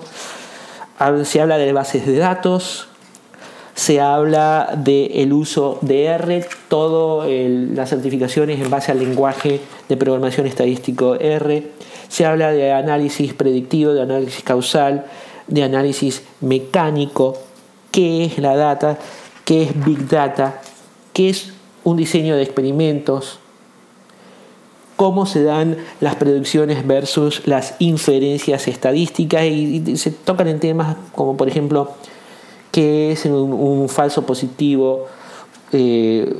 [1.23, 2.89] Se habla de bases de datos,
[3.79, 10.49] se habla del uso de R, todas las certificaciones en base al lenguaje de programación
[10.49, 11.71] estadístico R,
[12.09, 15.05] se habla de análisis predictivo, de análisis causal,
[15.47, 17.39] de análisis mecánico,
[17.93, 18.99] qué es la data,
[19.45, 20.61] qué es Big Data,
[21.13, 21.53] qué es
[21.89, 23.39] un diseño de experimentos,
[24.97, 31.37] cómo se dan las predicciones versus las inferencias estadísticas y se tocan en temas como
[31.37, 31.93] por ejemplo
[32.73, 35.07] qué es un, falso positivo,
[35.73, 36.33] eh,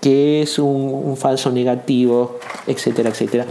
[0.00, 3.46] qué es un, falso negativo, etcétera, etcétera.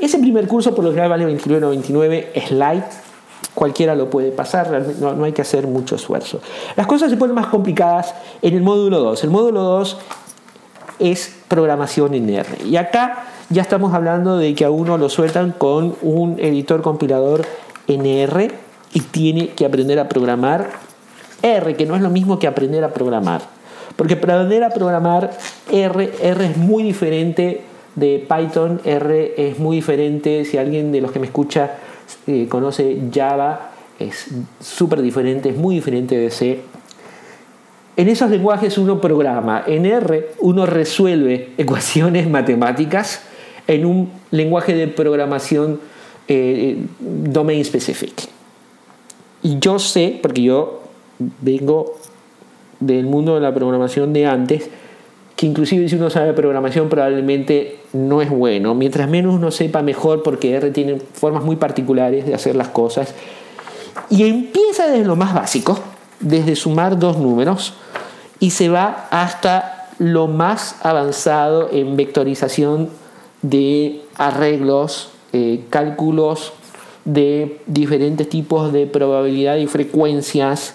[0.00, 2.84] Ese primer curso por lo general vale 29.99, es light,
[3.54, 4.70] cualquiera lo puede pasar,
[5.00, 6.40] no, no, hay que hacer mucho esfuerzo.
[6.76, 9.24] Las cosas se ponen más complicadas en el módulo 2.
[9.24, 9.96] El módulo 2
[10.98, 12.64] es programación en R.
[12.64, 17.44] Y acá ya estamos hablando de que a uno lo sueltan con un editor compilador
[17.86, 18.50] en R
[18.92, 20.70] y tiene que aprender a programar
[21.42, 23.42] R, que no es lo mismo que aprender a programar.
[23.96, 25.30] Porque aprender a programar
[25.70, 27.62] R, R es muy diferente
[27.94, 31.72] de Python, R es muy diferente, si alguien de los que me escucha
[32.26, 34.26] eh, conoce Java, es
[34.60, 36.60] súper diferente, es muy diferente de C.
[37.96, 43.22] En esos lenguajes uno programa, en R uno resuelve ecuaciones matemáticas
[43.66, 45.80] en un lenguaje de programación
[46.28, 48.28] eh, domain specific.
[49.42, 50.82] Y yo sé, porque yo
[51.18, 51.98] vengo
[52.80, 54.68] del mundo de la programación de antes,
[55.36, 58.74] que inclusive si uno sabe programación probablemente no es bueno.
[58.74, 63.14] Mientras menos uno sepa mejor porque R tiene formas muy particulares de hacer las cosas.
[64.10, 65.78] Y empieza desde lo más básico,
[66.20, 67.74] desde sumar dos números,
[68.40, 72.90] y se va hasta lo más avanzado en vectorización
[73.42, 76.52] de arreglos, eh, cálculos
[77.04, 80.74] de diferentes tipos de probabilidad y frecuencias,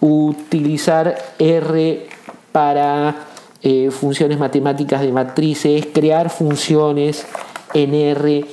[0.00, 2.06] utilizar R
[2.52, 3.16] para
[3.62, 7.26] eh, funciones matemáticas de matrices, crear funciones
[7.74, 8.44] en R,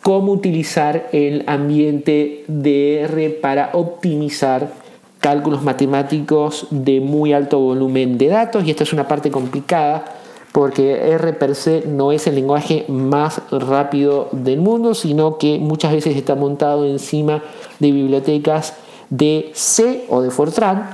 [0.00, 4.83] cómo utilizar el ambiente de R para optimizar
[5.24, 10.04] cálculos matemáticos de muy alto volumen de datos y esta es una parte complicada
[10.52, 15.92] porque R per se no es el lenguaje más rápido del mundo, sino que muchas
[15.92, 17.42] veces está montado encima
[17.78, 18.74] de bibliotecas
[19.08, 20.90] de C o de Fortran,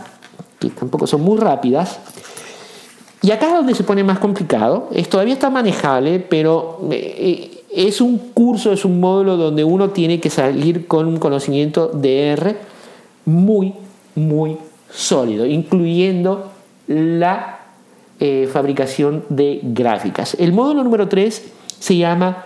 [0.61, 1.99] que tampoco son muy rápidas.
[3.23, 4.91] Y acá es donde se pone más complicado.
[4.93, 10.21] Es, todavía está manejable, pero eh, es un curso, es un módulo donde uno tiene
[10.21, 12.57] que salir con un conocimiento de R
[13.25, 13.75] muy,
[14.21, 14.59] muy
[14.93, 16.51] sólido, incluyendo
[16.87, 17.61] la
[18.19, 20.37] eh, fabricación de gráficas.
[20.39, 21.43] El módulo número 3
[21.79, 22.45] se llama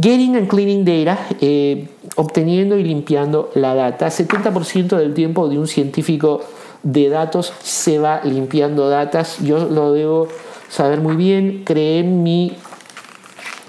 [0.00, 4.08] Getting and Cleaning Data, eh, obteniendo y limpiando la data.
[4.08, 6.42] 70% del tiempo de un científico
[6.82, 9.38] de datos se va limpiando datas.
[9.38, 10.28] Yo lo debo
[10.68, 11.62] saber muy bien.
[11.64, 12.56] Creé en mi,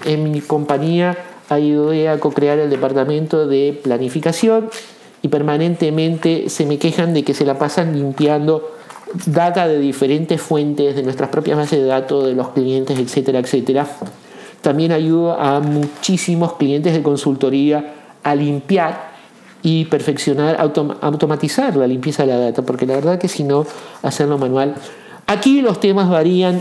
[0.04, 1.16] en mi compañía,
[1.48, 4.70] ayudé a co-crear el departamento de planificación
[5.24, 8.72] y permanentemente se me quejan de que se la pasan limpiando
[9.24, 13.86] data de diferentes fuentes, de nuestras propias bases de datos, de los clientes, etcétera, etcétera.
[14.60, 19.14] También ayudo a muchísimos clientes de consultoría a limpiar
[19.62, 23.64] y perfeccionar, automatizar la limpieza de la data, porque la verdad que si no,
[24.02, 24.74] hacerlo manual.
[25.26, 26.60] Aquí los temas varían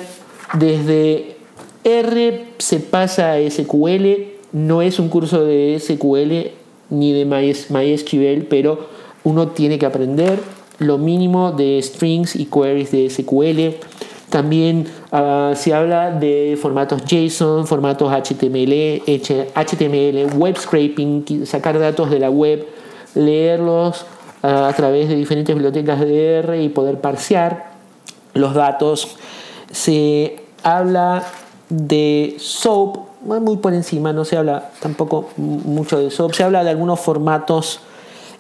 [0.53, 1.35] desde
[1.83, 4.05] R se pasa a SQL,
[4.53, 6.62] no es un curso de SQL
[6.93, 8.87] ni de MySQL, pero
[9.23, 10.39] uno tiene que aprender
[10.79, 13.85] lo mínimo de strings y queries de SQL.
[14.29, 22.19] También ah, se habla de formatos JSON, formatos HTML, HTML, web scraping, sacar datos de
[22.19, 22.65] la web,
[23.15, 24.05] leerlos
[24.41, 27.73] ah, a través de diferentes bibliotecas de R y poder parsear
[28.33, 29.17] los datos.
[29.71, 31.23] Se habla
[31.69, 36.69] de SOAP, muy por encima, no se habla tampoco mucho de SOAP, se habla de
[36.69, 37.79] algunos formatos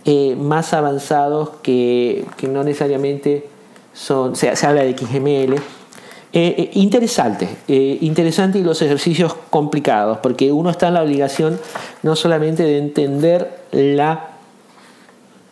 [0.05, 3.47] eh, más avanzados que, no necesariamente
[3.93, 5.53] son, se, se habla de XML.
[5.55, 11.59] Eh, eh, interesante, interesante y los ejercicios complicados, porque uno está en la obligación
[12.01, 14.31] no solamente de entender la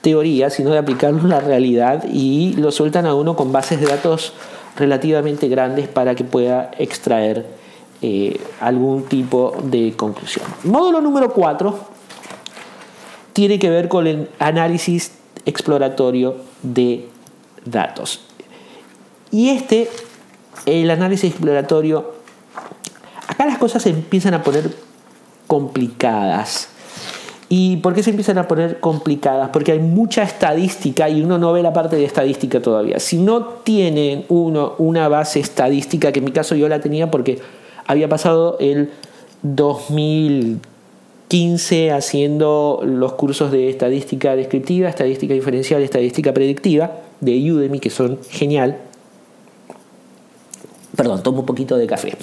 [0.02, 3.86] teoría, sino de aplicarlo en la realidad y lo sueltan a uno con bases de
[3.86, 4.34] datos
[4.76, 7.61] relativamente grandes para que pueda extraer
[8.60, 10.46] algún tipo de conclusión.
[10.64, 11.80] Módulo número 4
[13.34, 15.14] tiene que ver con el análisis
[15.46, 17.08] exploratorio de
[17.66, 18.22] datos.
[19.32, 19.90] Y este,
[20.66, 22.14] el análisis exploratorio,
[23.28, 24.72] acá las cosas se empiezan a poner
[25.48, 26.70] complicadas.
[27.50, 29.50] ¿Y por qué se empiezan a poner complicadas?
[29.50, 33.00] Porque hay mucha estadística y uno no ve la parte de estadística todavía.
[33.00, 37.42] Si no tienen uno una base estadística, que en mi caso yo la tenía porque
[37.92, 38.92] había pasado el
[39.44, 40.60] 2000
[41.32, 48.20] 15 haciendo los cursos de estadística descriptiva, estadística diferencial, estadística predictiva de Udemy, que son
[48.30, 48.80] genial.
[50.94, 52.18] Perdón, tomo un poquito de café.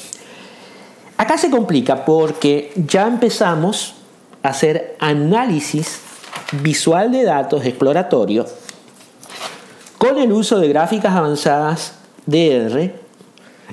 [1.16, 3.94] Acá se complica porque ya empezamos
[4.42, 6.00] a hacer análisis
[6.60, 8.44] visual de datos exploratorio
[9.96, 11.94] con el uso de gráficas avanzadas
[12.26, 12.94] de R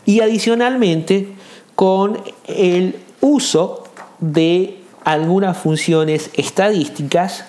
[0.05, 1.34] y adicionalmente
[1.75, 3.83] con el uso
[4.19, 7.45] de algunas funciones estadísticas,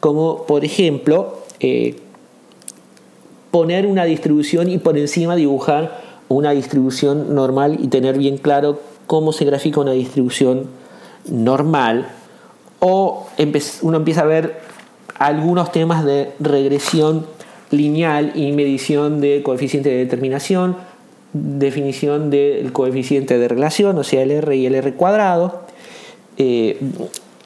[0.00, 1.96] como por ejemplo eh,
[3.50, 9.32] poner una distribución y por encima dibujar una distribución normal y tener bien claro cómo
[9.32, 10.66] se grafica una distribución
[11.30, 12.08] normal.
[12.80, 13.26] O
[13.82, 14.60] uno empieza a ver
[15.18, 17.26] algunos temas de regresión
[17.70, 20.76] lineal y medición de coeficiente de determinación,
[21.32, 25.62] definición del coeficiente de relación, o sea, el R y el R cuadrado,
[26.36, 26.78] eh,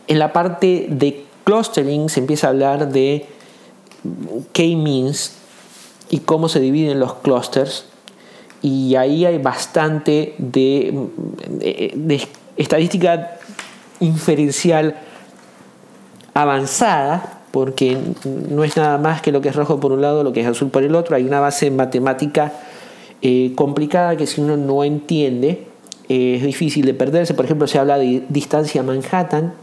[0.07, 3.27] en la parte de clustering se empieza a hablar de
[4.53, 5.33] K-means
[6.11, 7.87] y cómo se dividen los clusters.
[8.61, 11.09] Y ahí hay bastante de,
[12.57, 13.39] estadística
[13.99, 14.97] inferencial
[16.35, 20.33] avanzada, porque no es nada más que lo que es rojo por un lado, lo
[20.33, 21.17] que es azul por el otro.
[21.17, 22.53] Hay una base matemática
[23.23, 25.67] eh, complicada que si uno no entiende,
[26.09, 27.33] es difícil de perderse.
[27.35, 29.55] Por ejemplo, se habla de distancia Manhattan,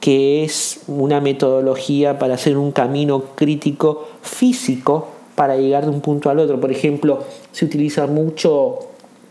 [0.00, 6.30] que es una metodología para hacer un camino crítico físico para llegar de un punto
[6.30, 6.60] al otro.
[6.60, 8.78] Por ejemplo, se utiliza mucho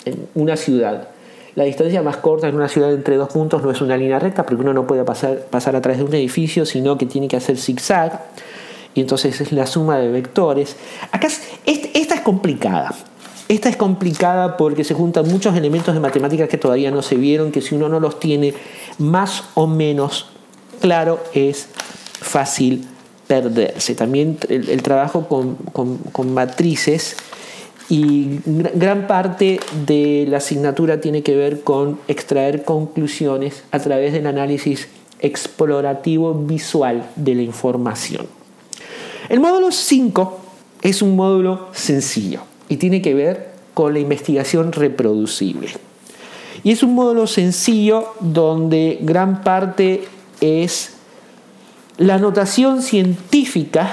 [0.06, 1.10] en una ciudad.
[1.56, 4.46] La distancia más corta en una ciudad entre dos puntos no es una línea recta
[4.46, 7.36] porque uno no puede pasar, pasar a través de un edificio, sino que tiene que
[7.36, 8.22] hacer zigzag.
[8.94, 10.76] Y entonces es la suma de vectores.
[11.12, 11.28] Acá
[11.66, 12.94] esta es complicada.
[13.50, 17.52] Esta es complicada porque se juntan muchos elementos de matemáticas que todavía no se vieron,
[17.52, 18.54] que si uno no los tiene
[18.98, 20.28] más o menos
[20.82, 22.86] claro es fácil
[23.26, 23.96] perderse.
[23.96, 27.16] También el, trabajo con, matrices
[27.88, 34.28] y gran parte de la asignatura tiene que ver con extraer conclusiones a través del
[34.28, 34.90] análisis
[35.22, 38.28] explorativo visual de la información.
[39.30, 40.38] El módulo 5
[40.82, 45.70] es un módulo sencillo y tiene que ver con la investigación reproducible.
[46.64, 50.08] Y es un módulo sencillo donde gran parte
[50.42, 50.94] es
[51.98, 53.90] la notación científica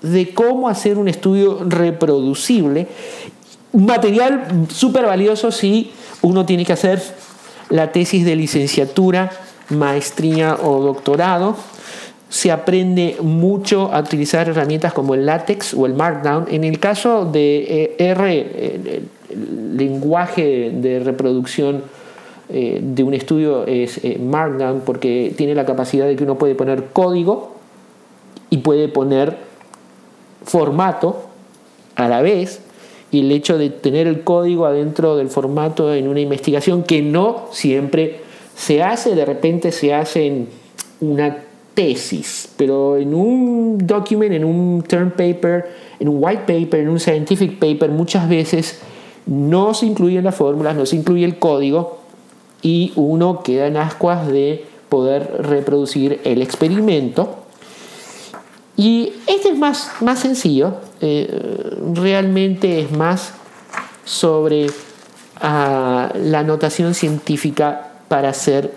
[0.00, 2.88] de cómo hacer un estudio reproducible.
[3.72, 5.92] Material súper valioso si
[6.22, 7.02] uno tiene que hacer
[7.68, 9.30] la tesis de licenciatura,
[9.68, 11.56] maestría o doctorado
[12.32, 16.46] se aprende mucho a utilizar herramientas como el látex o el markdown.
[16.48, 18.40] En el caso de eh, R,
[19.28, 21.82] el lenguaje de reproducción
[22.48, 26.54] eh, de un estudio es eh, markdown porque tiene la capacidad de que uno puede
[26.54, 27.56] poner código
[28.48, 29.36] y puede poner
[30.42, 31.24] formato
[31.96, 32.62] a la vez
[33.10, 37.48] y el hecho de tener el código adentro del formato en una investigación que no
[37.52, 38.20] siempre
[38.56, 40.48] se hace, de repente se hace en
[41.02, 46.88] una tesis, pero en un document, en un term paper, en un white paper, en
[46.88, 48.80] un scientific paper, muchas veces
[49.26, 51.98] no se incluyen las fórmulas, no se incluye el código
[52.60, 57.38] y uno queda en ascuas de poder reproducir el experimento.
[58.76, 63.32] Y este es más, más sencillo, eh, realmente es más
[64.04, 64.66] sobre
[65.40, 68.72] ah, la notación científica para hacer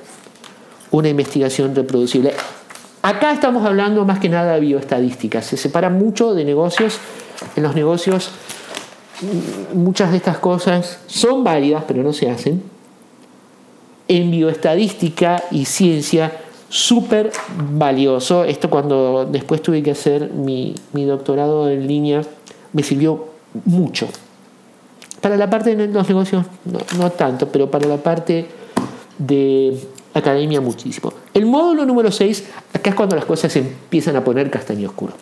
[0.92, 2.34] una investigación reproducible.
[3.06, 5.44] Acá estamos hablando más que nada de bioestadística.
[5.44, 6.98] Se separa mucho de negocios.
[7.56, 8.32] En los negocios
[9.76, 12.64] muchas de estas cosas son válidas, pero no se hacen.
[14.08, 16.32] En bioestadística y ciencia,
[16.68, 17.32] súper
[17.74, 18.44] valioso.
[18.44, 22.24] Esto cuando después tuve que hacer mi, doctorado en línea,
[22.74, 23.28] me sirvió
[23.66, 24.08] mucho.
[25.22, 26.44] Para la parte de los negocios,
[26.98, 28.48] no, tanto, pero para la parte
[29.20, 29.78] de
[30.16, 31.14] academia muchísimo.
[31.36, 35.14] El módulo número 6, acá es cuando las cosas se empiezan a poner castaño oscuro.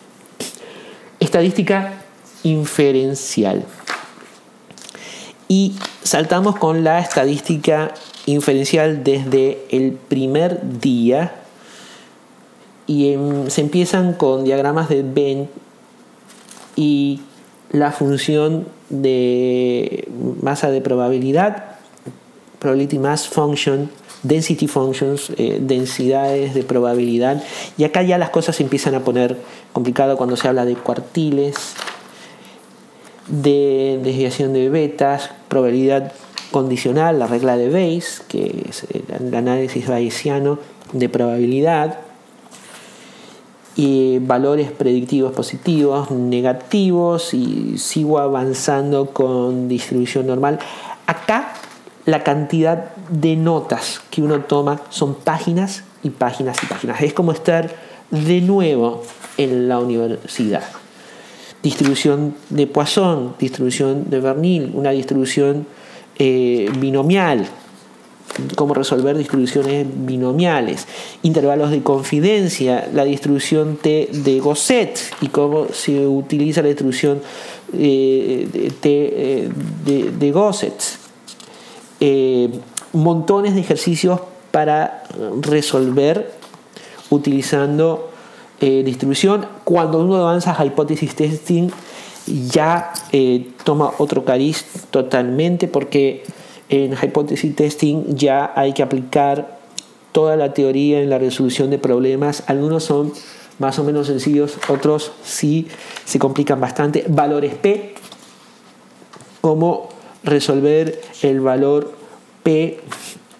[1.18, 1.94] Estadística
[2.44, 3.64] inferencial.
[5.48, 7.92] Y saltamos con la estadística
[8.26, 11.34] inferencial desde el primer día
[12.86, 13.16] y
[13.48, 15.48] se empiezan con diagramas de Venn
[16.76, 17.22] y
[17.72, 20.06] la función de
[20.40, 21.64] masa de probabilidad,
[22.60, 23.90] probability mass function,
[24.24, 27.42] density functions, eh, densidades de probabilidad.
[27.78, 29.38] Y acá ya las cosas se empiezan a poner
[29.72, 31.74] complicado cuando se habla de cuartiles,
[33.28, 36.12] de desviación de betas, probabilidad
[36.50, 40.58] condicional, la regla de Bayes, que es el análisis bayesiano
[40.92, 41.98] de probabilidad,
[43.76, 50.60] y valores predictivos positivos, negativos, y sigo avanzando con distribución normal.
[51.06, 51.54] Acá
[52.06, 57.00] la cantidad de notas que uno toma son páginas y páginas y páginas.
[57.00, 57.74] Es como estar
[58.10, 59.02] de nuevo
[59.38, 60.64] en la universidad.
[61.62, 65.66] Distribución de Poisson, distribución de Bernil, una distribución
[66.18, 67.46] eh, binomial,
[68.54, 70.86] cómo resolver distribuciones binomiales,
[71.22, 77.22] intervalos de confidencia, la distribución T de Gosset y cómo se utiliza la distribución
[77.72, 79.48] eh, T eh,
[79.86, 81.03] de Gosset
[82.06, 82.50] eh,
[82.92, 85.04] montones de ejercicios para
[85.40, 86.30] resolver
[87.08, 88.10] utilizando
[88.60, 89.46] eh, distribución.
[89.64, 91.70] Cuando uno avanza a hipótesis testing,
[92.26, 96.24] ya eh, toma otro cariz totalmente porque
[96.68, 99.60] en hipótesis testing ya hay que aplicar
[100.12, 102.44] toda la teoría en la resolución de problemas.
[102.48, 103.14] Algunos son
[103.58, 105.68] más o menos sencillos, otros sí
[106.04, 107.06] se complican bastante.
[107.08, 107.94] Valores P,
[109.40, 109.93] como
[110.24, 111.92] resolver el valor
[112.42, 112.78] P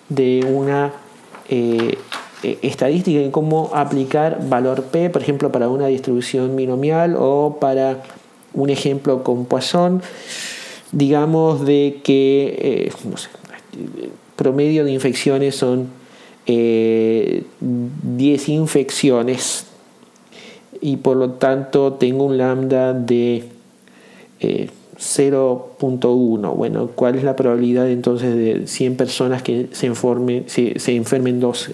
[0.09, 0.93] de una
[1.49, 1.99] eh,
[2.43, 8.03] e, estadística y cómo aplicar valor P, por ejemplo, para una distribución binomial o para
[8.53, 10.03] un ejemplo con Poisson,
[10.93, 13.29] digamos de que eh, no sé,
[14.37, 15.89] promedio de infecciones son
[16.47, 17.43] 10 eh,
[18.53, 19.67] infecciones
[20.81, 23.45] y por lo tanto tengo un lambda de
[25.05, 26.55] 0.1.
[26.55, 31.41] Bueno, ¿cuál es la probabilidad entonces de 100 personas que se, informe, se, se enfermen
[31.41, 31.71] dos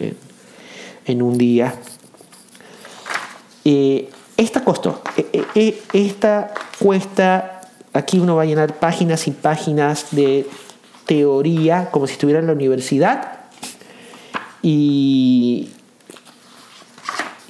[1.07, 1.75] en, un día?
[3.65, 5.01] Eh, esta costó.
[5.17, 7.61] Eh, eh, esta cuesta,
[7.93, 10.47] aquí uno va a llenar páginas y páginas de
[11.07, 13.41] teoría como si estuviera en la universidad.
[14.63, 15.71] Y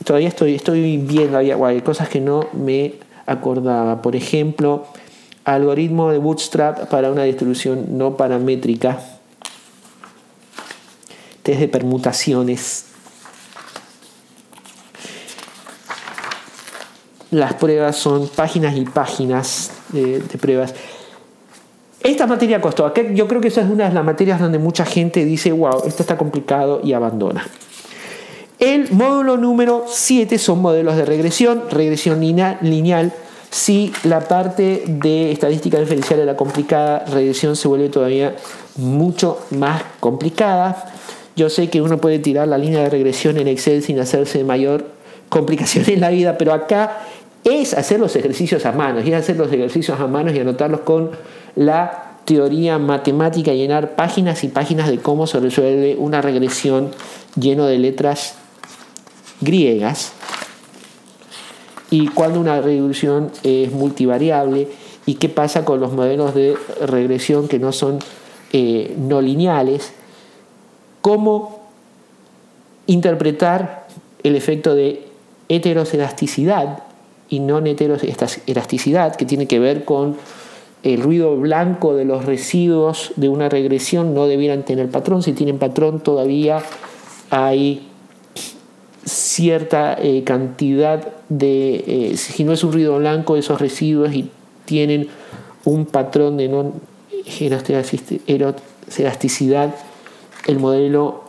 [0.05, 2.95] todavía estoy, estoy viendo, hay cosas que no me
[3.27, 4.03] acordaba.
[4.03, 4.87] Por ejemplo,
[5.45, 9.01] algoritmo de Bootstrap para una distribución no paramétrica,
[11.43, 12.87] test de permutaciones.
[17.31, 20.75] Las pruebas son páginas y páginas de, pruebas.
[22.03, 22.93] Esta materia costó.
[23.15, 26.03] Yo creo que esa es una de las materias donde mucha gente dice, wow, esto
[26.03, 27.47] está complicado y abandona.
[28.59, 33.13] El módulo número 7 son modelos de regresión, regresión lineal
[33.51, 38.37] si la parte de estadística diferencial era complicada, regresión se vuelve todavía
[38.77, 40.93] mucho más complicada.
[41.35, 44.87] Yo sé que uno puede tirar la línea de regresión en Excel sin hacerse mayor
[45.29, 46.99] complicación en la vida, pero acá
[47.43, 51.11] es hacer los ejercicios a mano, es hacer los ejercicios a mano y anotarlos con
[51.57, 56.91] la teoría matemática, llenar páginas y páginas de cómo se resuelve una regresión
[57.35, 58.35] lleno de letras
[59.41, 60.13] griegas
[61.91, 64.69] y cuando una regresión es multivariable
[65.07, 67.99] y qué pasa con los modelos de regresión que no son
[68.53, 69.93] eh, no lineales,
[71.01, 71.61] cómo
[72.87, 73.87] interpretar
[74.23, 75.07] el efecto de
[75.49, 76.85] heteroselasticidad
[77.29, 80.17] y no heteroelasticidad, que tiene que ver con
[80.83, 85.23] el ruido blanco de los residuos de una regresión no debieran tener patrón.
[85.23, 86.63] Si tienen patrón todavía
[87.31, 87.90] hay
[89.05, 94.31] cierta eh, cantidad de, eh, si no es un ruido blanco, esos residuos y
[94.65, 95.09] tienen
[95.65, 96.73] un patrón de no
[98.97, 99.75] elasticidad,
[100.47, 101.25] el modelo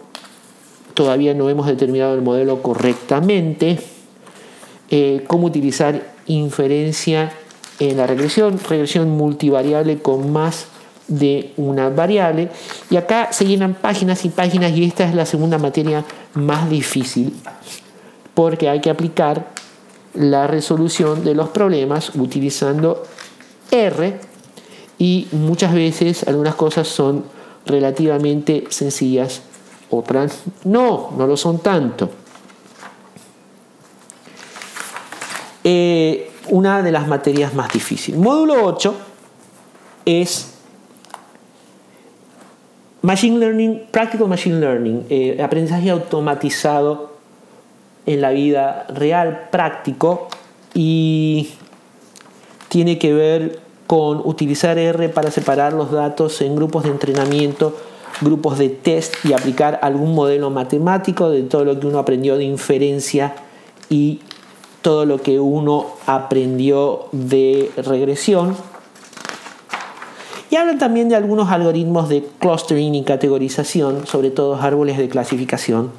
[0.94, 3.80] todavía no hemos determinado el modelo correctamente.
[4.90, 7.32] Eh, cómo utilizar inferencia
[7.80, 10.68] en la regresión, regresión multivariable con más
[11.08, 12.50] de una variable.
[12.90, 16.04] Y acá se llenan páginas y páginas y esta es la segunda materia
[16.34, 17.34] más difícil
[18.42, 19.50] porque hay que aplicar
[20.16, 23.04] la resolución de los problemas utilizando
[23.70, 24.20] R
[24.98, 27.24] y muchas veces algunas cosas son
[27.68, 29.44] relativamente sencillas,
[29.92, 32.10] otras no, no lo son tanto.
[35.64, 38.20] Eh, una de las materias más difíciles.
[38.20, 38.96] Módulo 8
[40.06, 40.56] es
[43.04, 47.11] Machine Learning, Practical Machine Learning, eh, aprendizaje automatizado
[48.06, 50.28] en la vida real, práctico,
[50.74, 51.50] y
[52.70, 57.76] tiene que ver con utilizar R para separar los datos en grupos de entrenamiento,
[58.22, 62.46] grupos de test y aplicar algún modelo matemático de todo lo que uno aprendió de
[62.46, 63.36] inferencia
[63.90, 64.22] y
[64.82, 68.56] todo lo que uno aprendió de regresión.
[70.50, 75.92] Y hablan también de algunos algoritmos de clustering y categorización, sobre todo árboles de clasificación.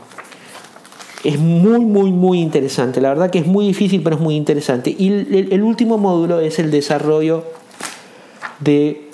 [1.25, 3.01] Es muy, muy, muy interesante.
[3.01, 4.91] La verdad que es muy difícil, pero es muy interesante.
[4.91, 7.45] Y el, último módulo es el desarrollo
[8.61, 9.09] de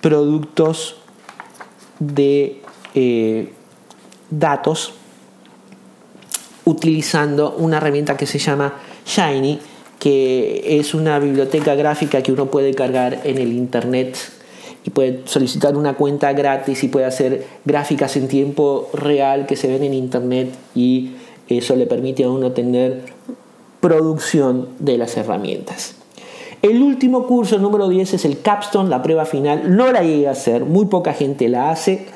[0.00, 0.96] productos
[1.98, 2.62] de
[2.94, 3.52] eh,
[4.30, 4.94] datos
[6.64, 8.74] utilizando una herramienta que se llama
[9.06, 9.58] Shiny,
[9.98, 14.16] que es una biblioteca gráfica que uno puede cargar en el Internet
[14.84, 19.66] y puede solicitar una cuenta gratis y puede hacer gráficas en tiempo real que se
[19.66, 21.12] ven en Internet y
[21.48, 23.04] eso le permite a uno tener
[23.80, 25.94] producción de las herramientas.
[26.60, 29.76] El último curso, número 10, es el Capstone, la prueba final.
[29.76, 32.06] No la llegué a hacer, muy poca gente la hace.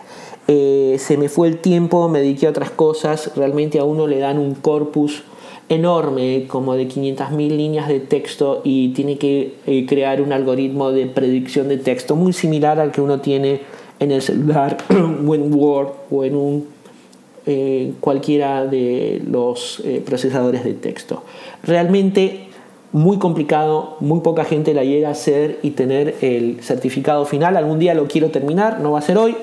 [0.49, 3.31] Eh, se me fue el tiempo, me dediqué a otras cosas.
[3.37, 5.23] Realmente a uno le dan un corpus
[5.69, 11.07] enorme, como de 500.000 líneas de texto y tiene que eh, crear un algoritmo de
[11.07, 13.61] predicción de texto muy similar al que uno tiene
[14.01, 16.67] en el celular o en Word o en un,
[17.47, 21.25] eh, cualquiera de los eh, procesadores de texto.
[21.63, 22.49] Realmente
[22.93, 27.57] muy complicado, muy poca gente la llega a hacer y tener el certificado final.
[27.57, 29.35] Algún día lo quiero terminar, no va a ser hoy,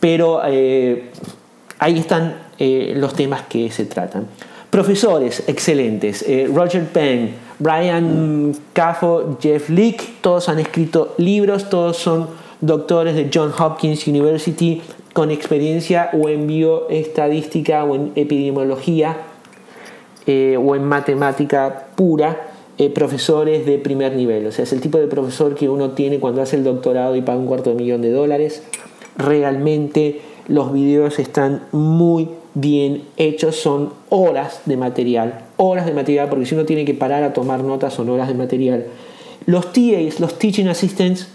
[0.00, 4.26] pero ahí están los temas que se tratan.
[4.70, 12.28] Profesores excelentes, eh, Roger Penn, Brian Caffo, Jeff Leake, todos han escrito libros, todos son
[12.60, 14.82] doctores de John Hopkins University
[15.18, 19.16] con experiencia o en bioestadística o en epidemiología
[20.28, 24.46] eh, o en matemática pura, eh, profesores de primer nivel.
[24.46, 27.22] O sea, es el tipo de profesor que uno tiene cuando hace el doctorado y
[27.22, 28.62] paga un cuarto de millón de dólares.
[29.16, 36.46] Realmente los videos están muy bien hechos son horas de material, horas de material, porque
[36.46, 38.86] si uno tiene que parar a tomar notas son horas de material.
[39.46, 41.26] Los TAs, los Teaching Assistants,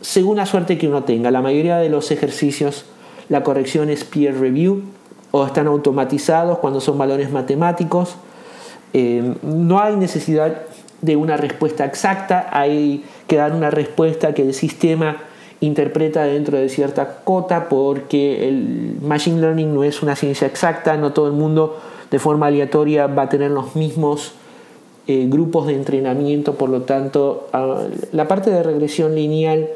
[0.00, 2.84] según la suerte que uno tenga, la mayoría de los ejercicios,
[3.28, 4.82] la corrección es peer review
[5.30, 8.16] o están automatizados cuando son valores matemáticos.
[8.92, 10.62] Eh, no hay necesidad
[11.02, 15.18] de una respuesta exacta, hay que dar una respuesta que el sistema
[15.60, 21.12] interpreta dentro de cierta cota porque el machine learning no es una ciencia exacta, no
[21.12, 21.78] todo el mundo
[22.10, 24.32] de forma aleatoria va a tener los mismos
[25.08, 27.48] eh, grupos de entrenamiento, por lo tanto,
[28.12, 29.68] la parte de regresión lineal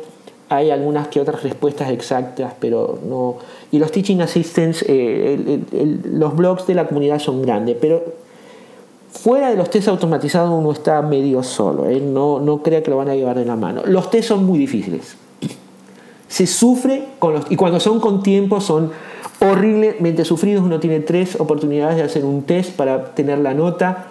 [0.51, 3.37] hay algunas que otras respuestas exactas, pero no.
[3.71, 5.61] Y los teaching assistants, eh,
[6.05, 8.03] los blogs de la comunidad son grandes, pero
[9.11, 12.01] fuera de los test automatizados uno está medio solo, ¿eh?
[12.01, 13.83] no, no crea que lo van a llevar de la mano.
[13.87, 15.17] Los test son muy difíciles
[16.31, 18.93] se sufre con los, y cuando son con tiempo son
[19.41, 20.65] horriblemente sufridos.
[20.65, 24.07] Uno tiene tres oportunidades de hacer un test para tener la nota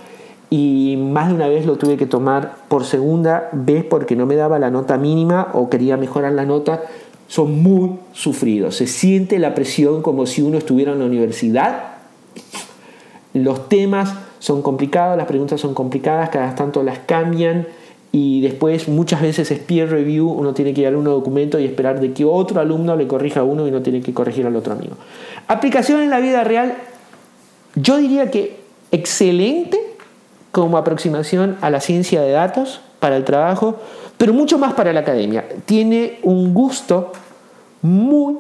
[0.50, 4.36] y más de una vez lo tuve que tomar por segunda vez porque no me
[4.36, 6.82] daba la nota mínima o quería mejorar la nota.
[7.28, 8.76] Son muy sufridos.
[8.76, 11.84] Se siente la presión como si uno estuviera en la universidad.
[13.34, 17.68] Los temas son complicados, las preguntas son complicadas, cada tanto las cambian
[18.12, 21.66] y después muchas veces es peer review, uno tiene que ir a un documento y
[21.66, 24.56] esperar de que otro alumno le corrija a uno y no tiene que corregir al
[24.56, 24.96] otro amigo.
[25.48, 26.74] Aplicación en la vida real,
[27.76, 28.58] yo diría que
[28.92, 29.89] excelente
[30.52, 33.78] como aproximación a la ciencia de datos para el trabajo,
[34.18, 35.46] pero mucho más para la academia.
[35.66, 37.12] Tiene un gusto
[37.82, 38.38] muy,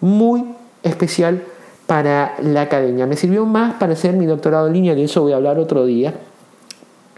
[0.00, 0.44] muy
[0.82, 1.42] especial
[1.86, 3.06] para la academia.
[3.06, 5.86] Me sirvió más para hacer mi doctorado en línea, de eso voy a hablar otro
[5.86, 6.14] día.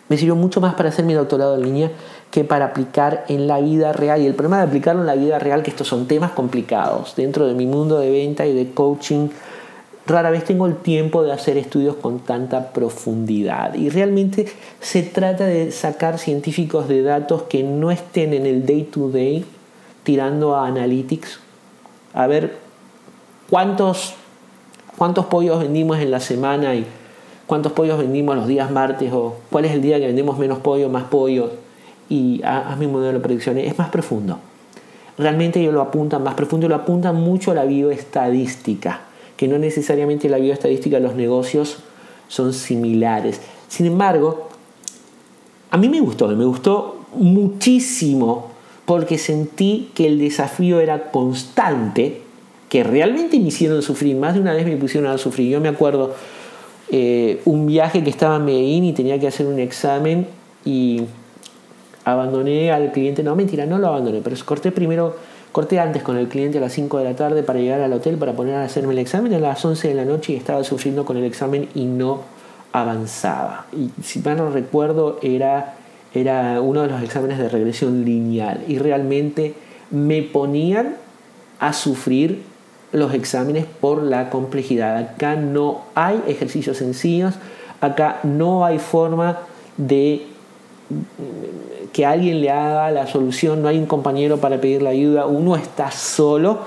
[0.08, 1.90] Me sirvió mucho más para hacer mi doctorado en línea
[2.30, 4.20] que para aplicar en la vida real.
[4.20, 7.14] Y el problema de aplicarlo en la vida real, que estos son temas complicados.
[7.16, 9.28] Dentro de mi mundo de venta y de coaching,
[10.06, 13.74] rara vez tengo el tiempo de hacer estudios con tanta profundidad.
[13.74, 14.46] Y realmente
[14.80, 19.44] se trata de sacar científicos de datos que no estén en el day to day
[20.02, 21.40] tirando a analytics,
[22.12, 22.58] a ver
[23.48, 24.14] cuántos,
[24.98, 26.84] cuántos pollos vendimos en la semana y
[27.46, 30.90] cuántos pollos vendimos los días martes o cuál es el día que vendemos menos pollo,
[30.90, 31.52] más pollo
[32.10, 33.66] y haz mi modelo de predicciones.
[33.66, 34.38] Es más profundo.
[35.16, 39.00] Realmente ellos lo apuntan más profundo y lo apuntan mucho a la bioestadística
[39.36, 41.78] que no necesariamente la bioestadística los negocios
[42.28, 43.40] son similares.
[43.68, 44.48] Sin embargo,
[45.70, 48.50] a mí me gustó, me gustó muchísimo
[48.84, 52.20] porque sentí que el desafío era constante,
[52.68, 55.50] que realmente me hicieron sufrir, más de una vez me pusieron a sufrir.
[55.50, 56.14] Yo me acuerdo
[56.90, 60.26] eh, un viaje que estaba en Medellín y tenía que hacer un examen
[60.64, 61.02] y
[62.04, 65.16] abandoné al cliente, no mentira, no lo abandoné, pero corté primero
[65.54, 68.16] Corté antes con el cliente a las 5 de la tarde para llegar al hotel
[68.16, 71.04] para poner a hacerme el examen a las 11 de la noche y estaba sufriendo
[71.04, 72.22] con el examen y no
[72.72, 73.66] avanzaba.
[73.72, 75.76] Y si mal no recuerdo era,
[76.12, 79.54] era uno de los exámenes de regresión lineal y realmente
[79.92, 80.96] me ponían
[81.60, 82.42] a sufrir
[82.90, 84.96] los exámenes por la complejidad.
[84.96, 87.34] Acá no hay ejercicios sencillos,
[87.80, 89.38] acá no hay forma
[89.76, 90.26] de
[91.94, 95.54] que alguien le haga la solución, no hay un compañero para pedir la ayuda, uno
[95.54, 96.58] está solo,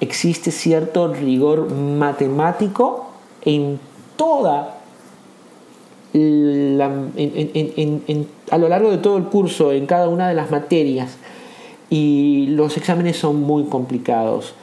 [0.00, 3.10] existe cierto rigor matemático
[3.44, 3.78] en
[4.16, 4.80] toda
[6.12, 6.18] a
[8.58, 11.16] lo largo de todo el curso, en cada una de las materias.
[11.88, 14.54] Y los exámenes son muy complicados.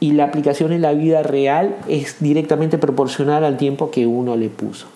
[0.00, 4.48] Y la aplicación en la vida real es directamente proporcional al tiempo que uno le
[4.48, 4.86] puso.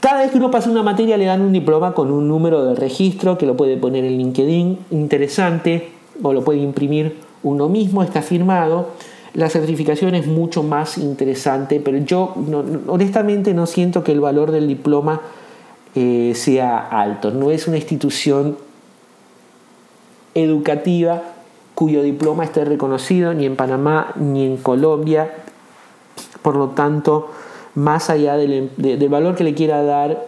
[0.00, 2.74] Cada vez que uno pasa una materia le dan un diploma con un número de
[2.76, 5.90] registro que lo puede poner en LinkedIn, interesante,
[6.22, 8.90] o lo puede imprimir uno mismo, está firmado.
[9.34, 12.34] La certificación es mucho más interesante, pero yo
[12.86, 15.20] honestamente no siento que el valor del diploma
[15.94, 17.30] eh, sea alto.
[17.32, 18.56] No es una institución
[20.34, 21.22] educativa
[21.74, 25.32] cuyo diploma esté reconocido ni en Panamá ni en Colombia.
[26.42, 27.30] Por lo tanto,
[27.78, 28.70] más allá del,
[29.08, 30.26] valor que le quiera dar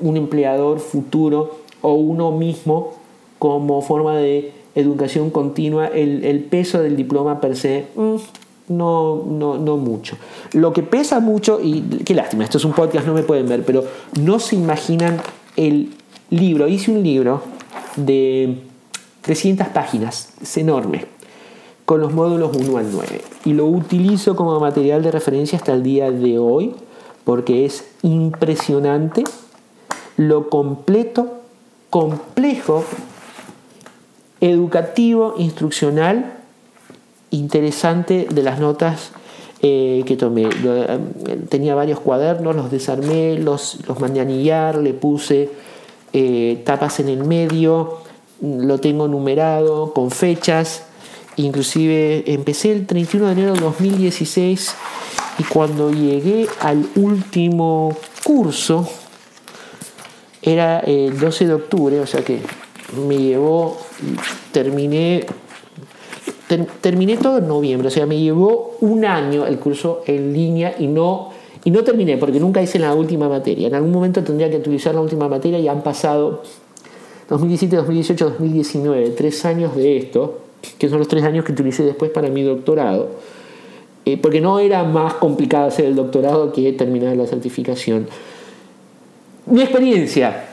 [0.00, 2.94] un empleador futuro o uno mismo
[3.38, 8.16] como forma de educación continua, el, peso del diploma per se, mm,
[8.68, 10.16] no, no, no, mucho.
[10.52, 13.64] Lo que pesa mucho, y qué lástima, esto es un podcast, no me pueden ver,
[13.64, 13.84] pero
[14.20, 15.20] no se imaginan
[15.56, 15.90] el
[16.30, 16.66] libro.
[16.66, 17.42] Hice un libro
[17.94, 18.58] de
[19.22, 21.06] 300 páginas, es enorme,
[21.84, 23.20] con los módulos 1 al 9.
[23.44, 26.74] Y lo utilizo como material de referencia hasta el día de hoy
[27.28, 29.22] porque es impresionante
[30.16, 31.42] lo completo,
[31.90, 32.84] complejo,
[34.40, 36.38] educativo, instruccional,
[37.30, 39.10] interesante de las notas
[39.60, 40.48] eh, que tomé.
[40.48, 40.98] Eh,
[41.50, 45.50] tenía varios cuadernos, los desarmé, los, los mandé a anillar, le puse
[46.14, 47.98] eh, tapas en el medio,
[48.40, 50.86] lo tengo numerado con fechas.
[51.38, 54.74] Inclusive empecé el 31 de enero de 2016
[55.38, 58.88] y cuando llegué al último curso,
[60.42, 62.40] era el 12 de octubre, o sea que
[63.06, 63.78] me llevó,
[64.50, 65.26] terminé,
[66.80, 70.88] terminé todo en noviembre, o sea, me llevó un año el curso en línea y
[70.88, 71.30] no,
[71.62, 73.68] y no terminé porque nunca hice la última materia.
[73.68, 76.42] En algún momento tendría que utilizar la última materia y han pasado
[77.28, 80.47] 2017, 2018, 2019, tres años de esto,
[80.78, 83.08] que son los tres años que utilicé después para mi doctorado
[84.08, 88.08] eh, porque no era más complicado hacer el doctorado que terminar la certificación.
[89.44, 90.46] Mi experiencia,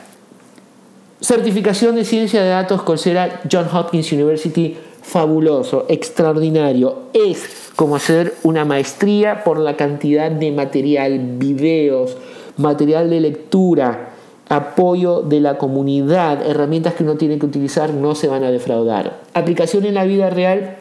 [1.22, 7.04] certificación de ciencia de datos Coursera John Hopkins University, fabuloso, extraordinario.
[7.14, 12.18] Es como hacer una maestría por la cantidad de material, videos,
[12.58, 14.15] material de lectura,
[14.48, 19.20] apoyo de la comunidad, herramientas que uno tiene que utilizar no se van a defraudar.
[19.34, 20.76] Aplicación en la vida real,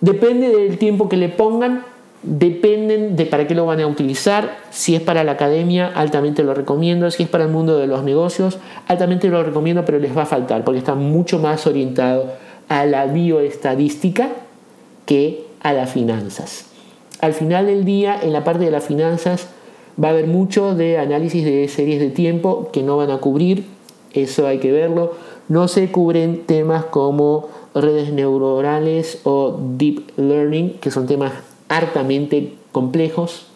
[0.00, 1.84] Depende del tiempo que le pongan,
[2.22, 4.56] dependen de para qué lo van a utilizar.
[4.70, 7.10] Si es para la academia, altamente lo recomiendo.
[7.10, 8.58] Si es para el mundo de los negocios,
[8.88, 12.32] altamente lo recomiendo, pero les va a faltar porque está mucho más orientado
[12.68, 14.28] a la bioestadística
[15.04, 16.66] que a las finanzas.
[17.20, 19.48] Al final del día, en la parte de las finanzas,
[20.02, 23.64] Va a haber mucho de análisis de series de tiempo que no van a cubrir,
[24.12, 25.12] eso hay que verlo.
[25.48, 31.32] No se cubren temas como redes neuronales o deep learning, que son temas
[31.68, 33.46] hartamente complejos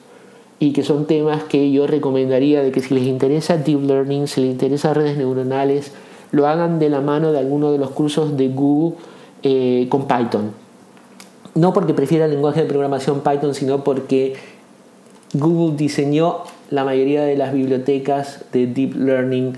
[0.59, 4.43] y que son temas que yo recomendaría de que si les interesa deep learning, si
[4.43, 5.93] les interesa redes neuronales,
[6.31, 8.97] lo hagan de la mano de alguno de los cursos de Google
[9.43, 10.53] eh, con Python.
[11.55, 14.35] No porque prefiera el lenguaje de programación Python, sino porque
[15.35, 16.39] Google diseñó
[16.71, 19.55] la mayoría de las bibliotecas de deep learning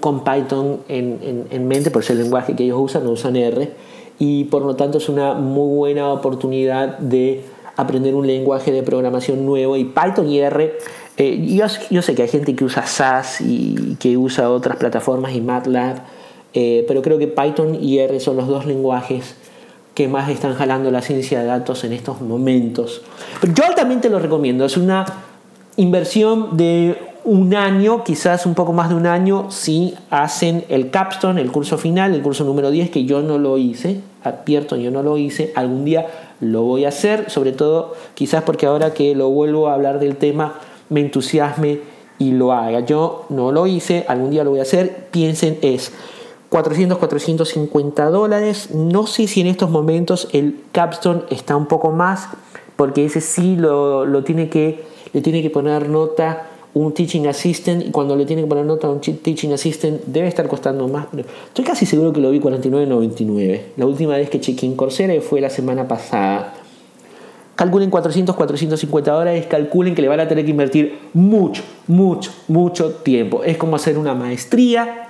[0.00, 3.70] con Python en, en mente, por ser el lenguaje que ellos usan, no usan R,
[4.18, 7.44] y por lo tanto es una muy buena oportunidad de
[7.76, 10.74] aprender un lenguaje de programación nuevo y Python y R.
[11.18, 15.34] Eh, yo, yo, sé que hay gente que usa SAS y que usa otras plataformas
[15.34, 15.96] y MATLAB,
[16.52, 19.34] eh, pero creo que Python y R son los dos lenguajes
[19.96, 23.00] que más están jalando la ciencia de datos en estos momentos.
[23.40, 25.06] Pero yo altamente lo recomiendo, es una
[25.78, 31.40] inversión de un año, quizás un poco más de un año, si hacen el capstone,
[31.40, 35.02] el curso final, el curso número 10, que yo no lo hice, advierto, yo no
[35.02, 36.06] lo hice, algún día
[36.40, 40.16] lo voy a hacer, sobre todo quizás porque ahora que lo vuelvo a hablar del
[40.16, 41.80] tema me entusiasme
[42.18, 42.80] y lo haga.
[42.80, 45.90] Yo no lo hice, algún día lo voy a hacer, piensen es
[46.48, 52.28] 400, 450 dólares, no sé si en estos momentos el capstone está un poco más,
[52.76, 57.86] porque ese sí lo, lo tiene que, le tiene que poner nota un teaching assistant
[57.86, 61.06] y cuando le tiene que poner nota un teaching assistant debe estar costando más.
[61.46, 63.60] Estoy casi seguro que lo vi 49.99.
[63.78, 66.52] La última vez que chequeé en Coursera fue la semana pasada.
[67.54, 72.90] Calculen 400, 450 dólares, calculen que le van a tener que invertir mucho, mucho, mucho
[72.90, 73.42] tiempo.
[73.42, 75.05] Es como hacer una maestría.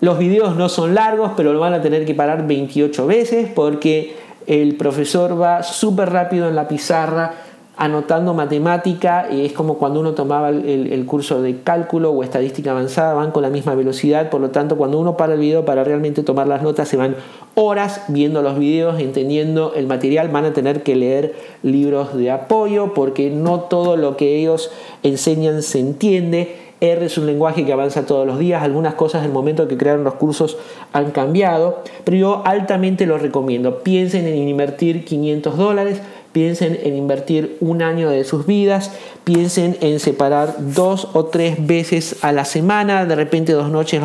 [0.00, 4.16] Los videos no son largos, pero lo van a tener que parar 28 veces porque
[4.46, 7.34] el profesor va súper rápido en la pizarra
[7.76, 13.32] anotando matemática, es como cuando uno tomaba el, curso de cálculo o estadística avanzada, van
[13.32, 16.46] con la misma velocidad, por lo tanto cuando uno para el video para realmente tomar
[16.46, 17.16] las notas se van
[17.56, 22.94] horas viendo los videos, entendiendo el material, van a tener que leer libros de apoyo
[22.94, 24.70] porque no todo lo que ellos
[25.02, 26.63] enseñan se entiende.
[26.92, 30.04] R es un lenguaje que avanza todos los días, algunas cosas del momento que crearon
[30.04, 30.58] los cursos
[30.92, 33.82] han cambiado, pero yo altamente lo recomiendo.
[33.82, 36.00] Piensen en invertir 500 dólares,
[36.32, 38.90] piensen en invertir un año de sus vidas,
[39.24, 44.02] piensen en separar dos o tres veces a la semana, de repente dos noches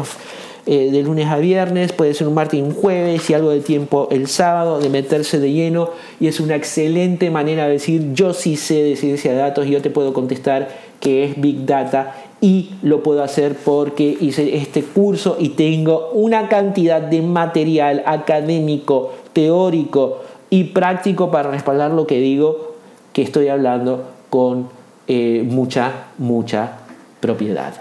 [0.65, 3.61] eh, de lunes a viernes, puede ser un martes y un jueves y algo de
[3.61, 8.33] tiempo el sábado, de meterse de lleno y es una excelente manera de decir yo
[8.35, 10.69] sí sé de ciencia de datos y yo te puedo contestar
[10.99, 16.47] que es Big Data y lo puedo hacer porque hice este curso y tengo una
[16.47, 20.19] cantidad de material académico, teórico,
[20.49, 22.75] y práctico para respaldar lo que digo
[23.13, 24.69] que estoy hablando con
[25.07, 26.77] eh, mucha, mucha
[27.19, 27.73] propiedad.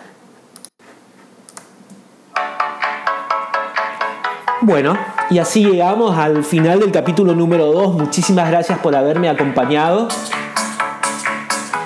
[4.61, 4.99] Bueno,
[5.31, 7.95] y así llegamos al final del capítulo número 2.
[7.95, 10.09] Muchísimas gracias por haberme acompañado.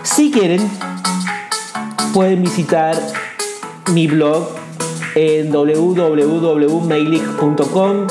[0.03, 0.69] Si quieren,
[2.13, 2.95] pueden visitar
[3.93, 4.49] mi blog
[5.15, 8.07] en www.mailig.com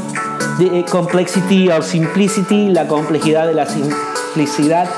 [0.59, 4.89] The Complexity or Simplicity, la complejidad de la simplicidad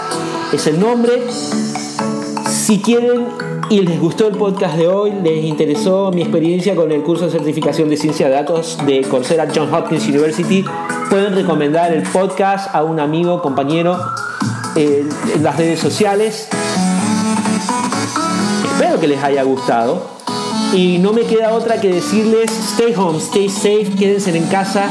[0.54, 1.22] es el nombre.
[2.48, 3.26] Si quieren
[3.68, 7.32] y les gustó el podcast de hoy, les interesó mi experiencia con el curso de
[7.32, 10.64] certificación de ciencia de datos de Coursera John Hopkins University,
[11.10, 13.98] pueden recomendar el podcast a un amigo, compañero
[14.76, 15.08] en
[15.42, 16.48] las redes sociales.
[18.64, 20.20] Espero que les haya gustado.
[20.72, 24.84] Y no me queda otra que decirles, stay home, stay safe, quédense en casa,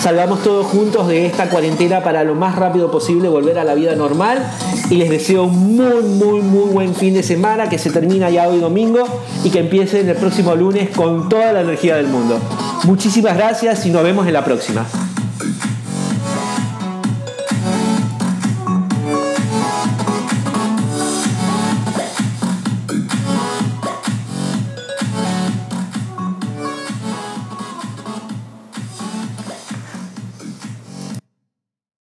[0.00, 3.94] salgamos todos juntos de esta cuarentena para lo más rápido posible volver a la vida
[3.94, 4.50] normal.
[4.88, 8.48] Y les deseo un muy, muy, muy buen fin de semana, que se termina ya
[8.48, 9.00] hoy domingo
[9.44, 12.38] y que empiecen el próximo lunes con toda la energía del mundo.
[12.84, 14.86] Muchísimas gracias y nos vemos en la próxima.